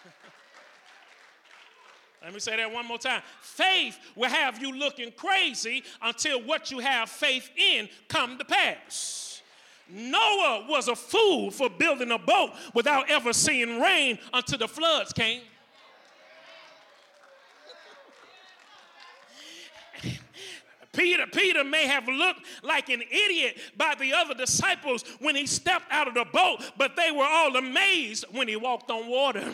Let 2.24 2.34
me 2.34 2.40
say 2.40 2.58
that 2.58 2.72
one 2.72 2.86
more 2.88 2.98
time. 2.98 3.22
Faith 3.42 3.98
will 4.16 4.30
have 4.30 4.62
you 4.62 4.78
looking 4.78 5.12
crazy 5.12 5.84
until 6.02 6.42
what 6.42 6.72
you 6.72 6.80
have 6.80 7.10
faith 7.10 7.50
in 7.56 7.88
come 8.08 8.38
to 8.38 8.46
pass. 8.46 9.42
Noah 9.90 10.66
was 10.70 10.88
a 10.88 10.96
fool 10.96 11.52
for 11.52 11.70
building 11.70 12.12
a 12.12 12.18
boat 12.18 12.52
without 12.74 13.10
ever 13.10 13.34
seeing 13.34 13.80
rain 13.80 14.18
until 14.34 14.58
the 14.58 14.68
floods 14.68 15.14
came. 15.14 15.42
Peter, 20.94 21.26
Peter 21.28 21.64
may 21.64 21.88
have 21.88 22.08
looked 22.08 22.46
like 22.62 22.90
an 22.90 23.02
idiot 23.02 23.58
by 23.76 23.96
the 24.00 24.14
other 24.14 24.34
disciples 24.34 25.04
when 25.20 25.36
he 25.36 25.46
stepped 25.46 25.92
out 25.92 26.08
of 26.08 26.14
the 26.14 26.26
boat, 26.32 26.72
but 26.78 26.96
they 26.96 27.12
were 27.12 27.26
all 27.26 27.56
amazed 27.56 28.26
when 28.32 28.48
he 28.48 28.56
walked 28.56 28.92
on 28.92 29.08
water. 29.08 29.52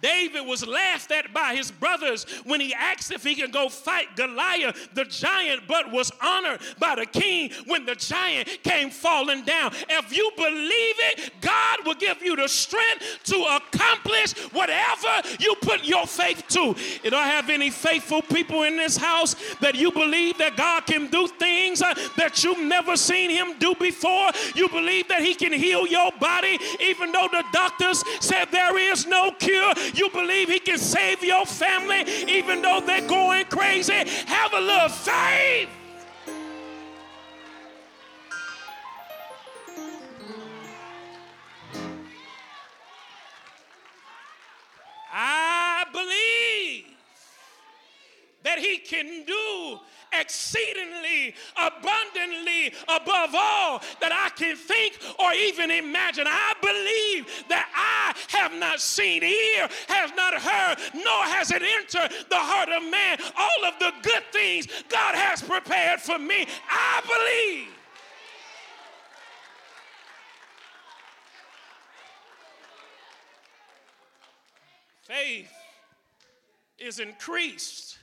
David 0.00 0.46
was 0.46 0.66
laughed 0.66 1.10
at 1.10 1.32
by 1.32 1.54
his 1.54 1.70
brothers 1.70 2.24
when 2.44 2.60
he 2.60 2.74
asked 2.74 3.10
if 3.10 3.24
he 3.24 3.34
could 3.34 3.52
go 3.52 3.68
fight 3.68 4.14
Goliath, 4.16 4.88
the 4.94 5.04
giant, 5.04 5.62
but 5.66 5.90
was 5.90 6.12
honored 6.20 6.60
by 6.78 6.94
the 6.94 7.06
king 7.06 7.50
when 7.66 7.84
the 7.84 7.94
giant 7.94 8.48
came 8.62 8.90
falling 8.90 9.44
down. 9.44 9.72
If 9.88 10.16
you 10.16 10.30
believe 10.36 10.94
it, 10.98 11.32
God 11.40 11.78
will 11.84 11.94
give 11.94 12.22
you 12.22 12.36
the 12.36 12.48
strength 12.48 13.20
to 13.24 13.36
accomplish 13.56 14.32
whatever 14.52 15.28
you 15.38 15.54
put 15.60 15.84
your 15.84 16.06
faith 16.06 16.44
to. 16.48 16.74
You 17.02 17.10
Do 17.10 17.16
I 17.16 17.26
have 17.28 17.50
any 17.50 17.70
faithful 17.70 18.22
people 18.22 18.62
in 18.62 18.76
this 18.76 18.96
house 18.96 19.34
that 19.60 19.74
you 19.74 19.90
believe 19.90 20.38
that 20.38 20.56
God 20.56 20.86
can 20.86 21.08
do 21.08 21.26
things 21.26 21.82
uh, 21.82 21.94
that 22.16 22.44
you've 22.44 22.60
never 22.60 22.96
seen 22.96 23.30
Him 23.30 23.58
do 23.58 23.74
before? 23.74 24.30
You 24.54 24.68
believe 24.68 25.08
that 25.08 25.22
He 25.22 25.34
can 25.34 25.52
heal 25.52 25.86
your 25.86 26.12
body 26.20 26.58
even 26.80 27.12
though 27.12 27.28
the 27.30 27.44
doctors 27.52 28.02
said 28.20 28.46
there 28.50 28.78
is 28.78 29.06
no 29.06 29.32
cure? 29.32 29.72
You 29.94 30.10
believe 30.10 30.48
He 30.48 30.58
can 30.58 30.78
save 30.78 31.22
your 31.22 31.46
family 31.46 32.04
even 32.28 32.62
though 32.62 32.80
they're 32.84 33.06
going 33.06 33.46
crazy? 33.46 34.04
Have 34.26 34.52
a 34.52 34.60
little 34.60 34.88
faith. 34.88 35.68
That 48.58 48.66
He 48.66 48.78
can 48.78 49.24
do 49.24 49.78
exceedingly 50.12 51.34
abundantly 51.56 52.72
above 52.88 53.30
all 53.34 53.80
that 54.00 54.10
I 54.12 54.30
can 54.34 54.56
think 54.56 54.98
or 55.18 55.32
even 55.32 55.70
imagine. 55.70 56.24
I 56.26 56.54
believe 56.60 57.44
that 57.48 57.68
I 57.74 58.36
have 58.36 58.52
not 58.58 58.80
seen, 58.80 59.22
ear 59.22 59.68
has 59.88 60.10
not 60.16 60.34
heard, 60.34 60.76
nor 60.94 61.24
has 61.24 61.50
it 61.50 61.62
entered 61.62 62.10
the 62.30 62.36
heart 62.36 62.68
of 62.70 62.82
man 62.90 63.18
all 63.36 63.68
of 63.68 63.78
the 63.78 63.92
good 64.02 64.22
things 64.32 64.66
God 64.88 65.14
has 65.14 65.42
prepared 65.42 66.00
for 66.00 66.18
me. 66.18 66.46
I 66.70 67.02
believe. 67.06 67.74
Faith 75.02 75.50
is 76.78 77.00
increased 77.00 77.98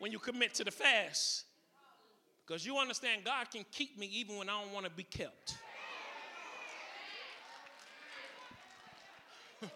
when 0.00 0.10
you 0.10 0.18
commit 0.18 0.54
to 0.54 0.64
the 0.64 0.72
fast. 0.72 1.44
Because 2.44 2.66
you 2.66 2.76
understand 2.78 3.22
God 3.24 3.48
can 3.48 3.64
keep 3.70 3.96
me 3.96 4.10
even 4.12 4.36
when 4.36 4.48
I 4.48 4.60
don't 4.60 4.72
want 4.72 4.86
to 4.86 4.90
be 4.90 5.04
kept. 5.04 5.54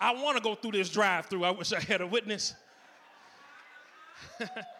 I 0.00 0.12
want 0.12 0.36
to 0.36 0.42
go 0.42 0.54
through 0.54 0.72
this 0.72 0.90
drive 0.90 1.24
through. 1.26 1.44
I 1.44 1.50
wish 1.50 1.72
I 1.72 1.80
had 1.80 2.02
a 2.02 2.06
witness. 2.06 2.54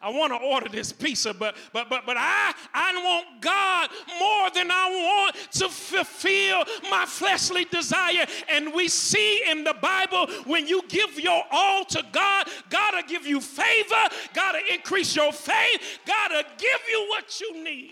I 0.00 0.10
want 0.10 0.32
to 0.32 0.38
order 0.38 0.68
this 0.68 0.92
pizza, 0.92 1.34
but 1.34 1.56
but 1.72 1.90
but 1.90 2.06
but 2.06 2.16
I 2.16 2.54
I 2.72 2.92
want 3.04 3.40
God 3.40 3.90
more 4.20 4.50
than 4.50 4.70
I 4.70 4.90
want 4.90 5.36
to 5.52 5.68
fulfill 5.68 6.64
my 6.88 7.04
fleshly 7.04 7.64
desire. 7.64 8.24
And 8.48 8.72
we 8.72 8.86
see 8.86 9.42
in 9.50 9.64
the 9.64 9.74
Bible 9.74 10.28
when 10.46 10.68
you 10.68 10.82
give 10.88 11.18
your 11.18 11.42
all 11.50 11.84
to 11.86 12.04
God, 12.12 12.46
God 12.70 12.94
will 12.94 13.08
give 13.08 13.26
you 13.26 13.40
favor, 13.40 14.14
God 14.34 14.54
will 14.54 14.74
increase 14.74 15.16
your 15.16 15.32
faith, 15.32 15.98
God 16.06 16.30
will 16.30 16.42
give 16.58 16.80
you 16.88 17.06
what 17.08 17.40
you 17.40 17.64
need. 17.64 17.90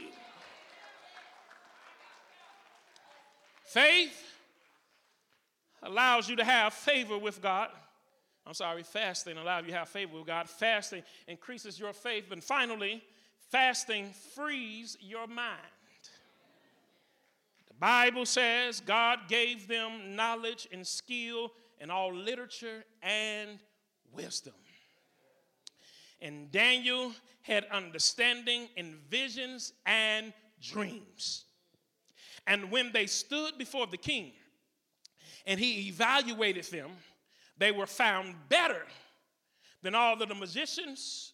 Faith 3.64 4.22
allows 5.82 6.28
you 6.28 6.36
to 6.36 6.44
have 6.44 6.72
favor 6.72 7.18
with 7.18 7.42
God. 7.42 7.70
I'm 8.46 8.54
sorry, 8.54 8.85
fasting 8.85 9.38
allows 9.38 9.64
you 9.64 9.72
to 9.72 9.78
have 9.78 9.88
favor 9.88 10.16
with 10.16 10.26
God. 10.26 10.48
Fasting 10.48 11.02
increases 11.26 11.80
your 11.80 11.92
faith. 11.92 12.30
And 12.30 12.42
finally, 12.42 13.02
fasting 13.50 14.12
frees 14.35 14.96
your 15.00 15.26
mind. 15.26 15.59
The 17.66 17.74
Bible 17.80 18.24
says 18.24 18.80
God 18.80 19.20
gave 19.28 19.66
them 19.66 20.14
knowledge 20.14 20.68
and 20.70 20.87
skill 20.87 21.52
in 21.80 21.90
all 21.90 22.14
literature 22.14 22.85
and 23.02 23.59
wisdom. 24.12 24.54
And 26.22 26.50
Daniel 26.52 27.12
had 27.42 27.64
understanding 27.72 28.68
in 28.76 28.96
visions 29.11 29.72
and 29.85 30.32
dreams. 30.62 31.44
And 32.46 32.70
when 32.70 32.92
they 32.92 33.06
stood 33.06 33.59
before 33.59 33.88
the 33.88 33.96
king 33.96 34.32
and 35.46 35.59
he 35.59 35.88
evaluated 35.88 36.64
them, 36.64 36.92
they 37.58 37.72
were 37.72 37.86
found 37.86 38.34
better 38.48 38.82
than 39.82 39.94
all 39.94 40.20
of 40.20 40.28
the 40.28 40.34
magicians 40.34 41.32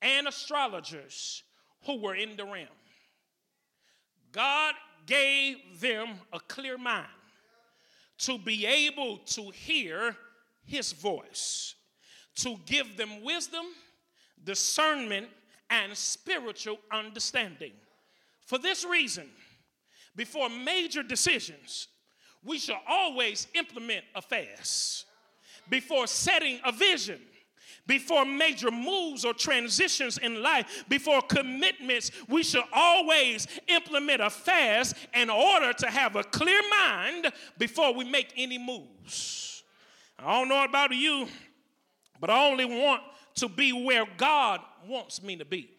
and 0.00 0.26
astrologers 0.26 1.42
who 1.86 2.00
were 2.00 2.14
in 2.14 2.36
the 2.36 2.44
realm. 2.44 2.68
God 4.32 4.74
gave 5.06 5.80
them 5.80 6.08
a 6.32 6.40
clear 6.40 6.78
mind 6.78 7.08
to 8.18 8.38
be 8.38 8.66
able 8.66 9.18
to 9.18 9.50
hear 9.50 10.16
his 10.64 10.92
voice, 10.92 11.74
to 12.36 12.56
give 12.66 12.96
them 12.96 13.22
wisdom, 13.22 13.66
discernment, 14.44 15.26
and 15.68 15.96
spiritual 15.96 16.78
understanding. 16.92 17.72
For 18.46 18.58
this 18.58 18.84
reason, 18.84 19.28
before 20.14 20.48
major 20.48 21.02
decisions, 21.02 21.88
we 22.44 22.58
shall 22.58 22.80
always 22.86 23.46
implement 23.54 24.04
a 24.14 24.22
fast 24.22 25.06
before 25.70 26.06
setting 26.06 26.60
a 26.64 26.72
vision 26.72 27.20
before 27.90 28.24
major 28.24 28.70
moves 28.70 29.24
or 29.24 29.34
transitions 29.34 30.16
in 30.18 30.40
life, 30.42 30.84
before 30.88 31.20
commitments, 31.22 32.12
we 32.28 32.44
should 32.44 32.62
always 32.72 33.48
implement 33.66 34.20
a 34.20 34.30
fast 34.30 34.94
in 35.12 35.28
order 35.28 35.72
to 35.72 35.88
have 35.88 36.14
a 36.14 36.22
clear 36.22 36.60
mind 36.70 37.32
before 37.58 37.92
we 37.92 38.04
make 38.04 38.32
any 38.36 38.58
moves. 38.58 39.64
I 40.20 40.38
don't 40.38 40.48
know 40.48 40.62
about 40.62 40.94
you, 40.94 41.26
but 42.20 42.30
I 42.30 42.48
only 42.48 42.64
want 42.64 43.02
to 43.36 43.48
be 43.48 43.72
where 43.72 44.06
God 44.16 44.60
wants 44.86 45.20
me 45.20 45.34
to 45.36 45.44
be. 45.44 45.70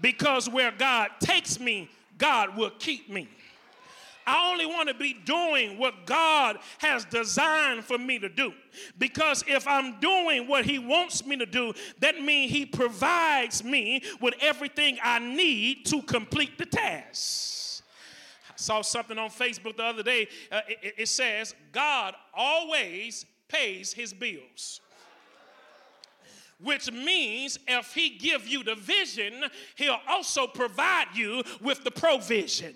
Because 0.00 0.48
where 0.48 0.70
God 0.70 1.10
takes 1.18 1.58
me, 1.58 1.90
God 2.16 2.56
will 2.56 2.70
keep 2.78 3.10
me. 3.10 3.28
I 4.28 4.50
only 4.52 4.66
want 4.66 4.88
to 4.88 4.94
be 4.94 5.14
doing 5.14 5.78
what 5.78 6.04
God 6.04 6.58
has 6.78 7.06
designed 7.06 7.82
for 7.82 7.96
me 7.96 8.18
to 8.18 8.28
do. 8.28 8.52
Because 8.98 9.42
if 9.48 9.66
I'm 9.66 9.98
doing 10.00 10.46
what 10.46 10.66
He 10.66 10.78
wants 10.78 11.24
me 11.24 11.38
to 11.38 11.46
do, 11.46 11.72
that 12.00 12.20
means 12.20 12.52
He 12.52 12.66
provides 12.66 13.64
me 13.64 14.02
with 14.20 14.34
everything 14.42 14.98
I 15.02 15.18
need 15.18 15.86
to 15.86 16.02
complete 16.02 16.58
the 16.58 16.66
task. 16.66 17.82
I 18.50 18.52
saw 18.56 18.82
something 18.82 19.16
on 19.16 19.30
Facebook 19.30 19.78
the 19.78 19.84
other 19.84 20.02
day. 20.02 20.28
Uh, 20.52 20.60
it, 20.68 20.94
it 20.98 21.08
says, 21.08 21.54
God 21.72 22.14
always 22.34 23.24
pays 23.48 23.94
His 23.94 24.12
bills 24.12 24.82
which 26.60 26.90
means 26.90 27.56
if 27.68 27.94
he 27.94 28.10
give 28.18 28.44
you 28.48 28.64
the 28.64 28.74
vision 28.74 29.44
he'll 29.76 30.00
also 30.08 30.44
provide 30.44 31.06
you 31.14 31.40
with 31.62 31.84
the 31.84 31.90
provision 31.92 32.74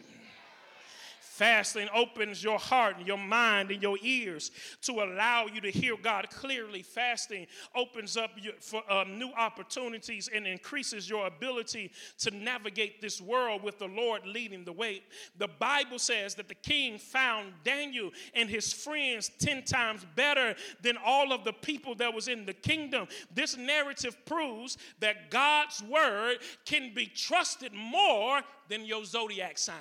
Fasting 1.33 1.89
opens 1.95 2.45
your 2.45 2.59
heart 2.59 2.99
and 2.99 3.07
your 3.07 3.17
mind 3.17 3.71
and 3.71 3.83
your 3.83 3.97
ears 4.03 4.51
to 4.83 5.01
allow 5.01 5.47
you 5.47 5.63
to 5.63 5.71
hear 5.71 5.97
God 5.97 6.29
clearly. 6.29 6.83
Fasting 6.83 7.47
opens 7.75 8.19
up 8.19 8.33
your, 8.37 8.53
for 8.61 8.83
uh, 8.87 9.05
new 9.05 9.31
opportunities 9.39 10.29
and 10.29 10.47
increases 10.47 11.09
your 11.09 11.27
ability 11.27 11.91
to 12.19 12.31
navigate 12.33 13.01
this 13.01 13.19
world 13.19 13.63
with 13.63 13.79
the 13.79 13.87
Lord 13.87 14.27
leading 14.27 14.63
the 14.63 14.75
way. 14.75 15.05
The 15.39 15.49
Bible 15.49 15.99
says 15.99 16.35
that 16.35 16.49
the 16.49 16.55
king 16.55 16.99
found 16.99 17.55
Daniel 17.65 18.11
and 18.35 18.51
his 18.51 18.71
friends 18.71 19.31
10 19.39 19.63
times 19.63 20.05
better 20.15 20.55
than 20.83 20.99
all 21.03 21.33
of 21.33 21.45
the 21.45 21.55
people 21.55 21.95
that 21.95 22.13
was 22.13 22.29
in 22.29 22.45
the 22.45 22.53
kingdom. 22.53 23.09
This 23.35 23.57
narrative 23.57 24.19
proves 24.27 24.77
that 25.01 25.31
God's 25.31 25.83
word 25.83 26.41
can 26.67 26.93
be 26.95 27.07
trusted 27.07 27.73
more 27.73 28.43
than 28.69 28.85
your 28.85 29.07
zodiac 29.07 29.57
sign. 29.57 29.77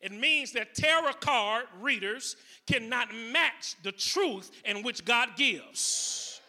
It 0.00 0.12
means 0.12 0.52
that 0.52 0.74
tarot 0.74 1.14
card 1.14 1.64
readers 1.80 2.36
cannot 2.66 3.14
match 3.32 3.76
the 3.82 3.92
truth 3.92 4.50
in 4.64 4.82
which 4.82 5.04
God 5.04 5.30
gives. 5.36 6.40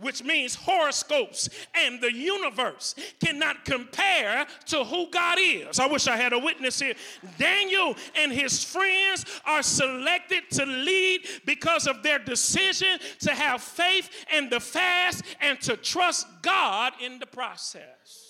Which 0.00 0.22
means 0.22 0.54
horoscopes 0.54 1.48
and 1.74 2.00
the 2.00 2.12
universe 2.12 2.94
cannot 3.18 3.64
compare 3.64 4.46
to 4.66 4.84
who 4.84 5.10
God 5.10 5.38
is. 5.40 5.80
I 5.80 5.86
wish 5.86 6.06
I 6.06 6.16
had 6.16 6.32
a 6.32 6.38
witness 6.38 6.78
here. 6.78 6.94
Daniel 7.36 7.96
and 8.14 8.30
his 8.30 8.62
friends 8.62 9.24
are 9.44 9.62
selected 9.62 10.44
to 10.52 10.64
lead 10.66 11.22
because 11.46 11.88
of 11.88 12.04
their 12.04 12.20
decision 12.20 13.00
to 13.20 13.34
have 13.34 13.60
faith 13.60 14.08
in 14.32 14.48
the 14.48 14.60
fast 14.60 15.24
and 15.40 15.60
to 15.62 15.76
trust 15.76 16.28
God 16.42 16.92
in 17.02 17.18
the 17.18 17.26
process. 17.26 18.27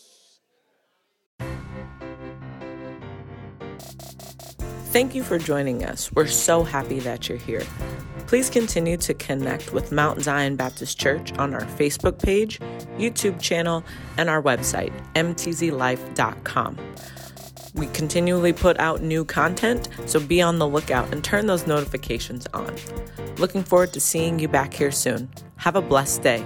Thank 4.99 5.15
you 5.15 5.23
for 5.23 5.39
joining 5.39 5.85
us. 5.85 6.11
We're 6.11 6.27
so 6.27 6.65
happy 6.65 6.99
that 6.99 7.29
you're 7.29 7.39
here. 7.39 7.63
Please 8.27 8.51
continue 8.51 8.97
to 8.97 9.15
connect 9.15 9.73
with 9.73 9.93
Mount 9.93 10.23
Zion 10.23 10.57
Baptist 10.57 10.99
Church 10.99 11.33
on 11.35 11.55
our 11.55 11.61
Facebook 11.61 12.21
page, 12.21 12.59
YouTube 12.99 13.41
channel, 13.41 13.85
and 14.17 14.29
our 14.29 14.43
website, 14.43 14.93
mtzlife.com. 15.15 16.77
We 17.75 17.87
continually 17.87 18.53
put 18.53 18.77
out 18.81 19.01
new 19.01 19.25
content, 19.25 19.89
so 20.07 20.19
be 20.19 20.43
on 20.43 20.59
the 20.59 20.67
lookout 20.67 21.13
and 21.13 21.23
turn 21.23 21.47
those 21.47 21.65
notifications 21.65 22.49
on. 22.53 22.75
Looking 23.37 23.63
forward 23.63 23.93
to 23.93 24.01
seeing 24.01 24.41
you 24.41 24.49
back 24.49 24.75
here 24.75 24.91
soon. 24.91 25.31
Have 25.59 25.77
a 25.77 25.81
blessed 25.81 26.23
day. 26.23 26.45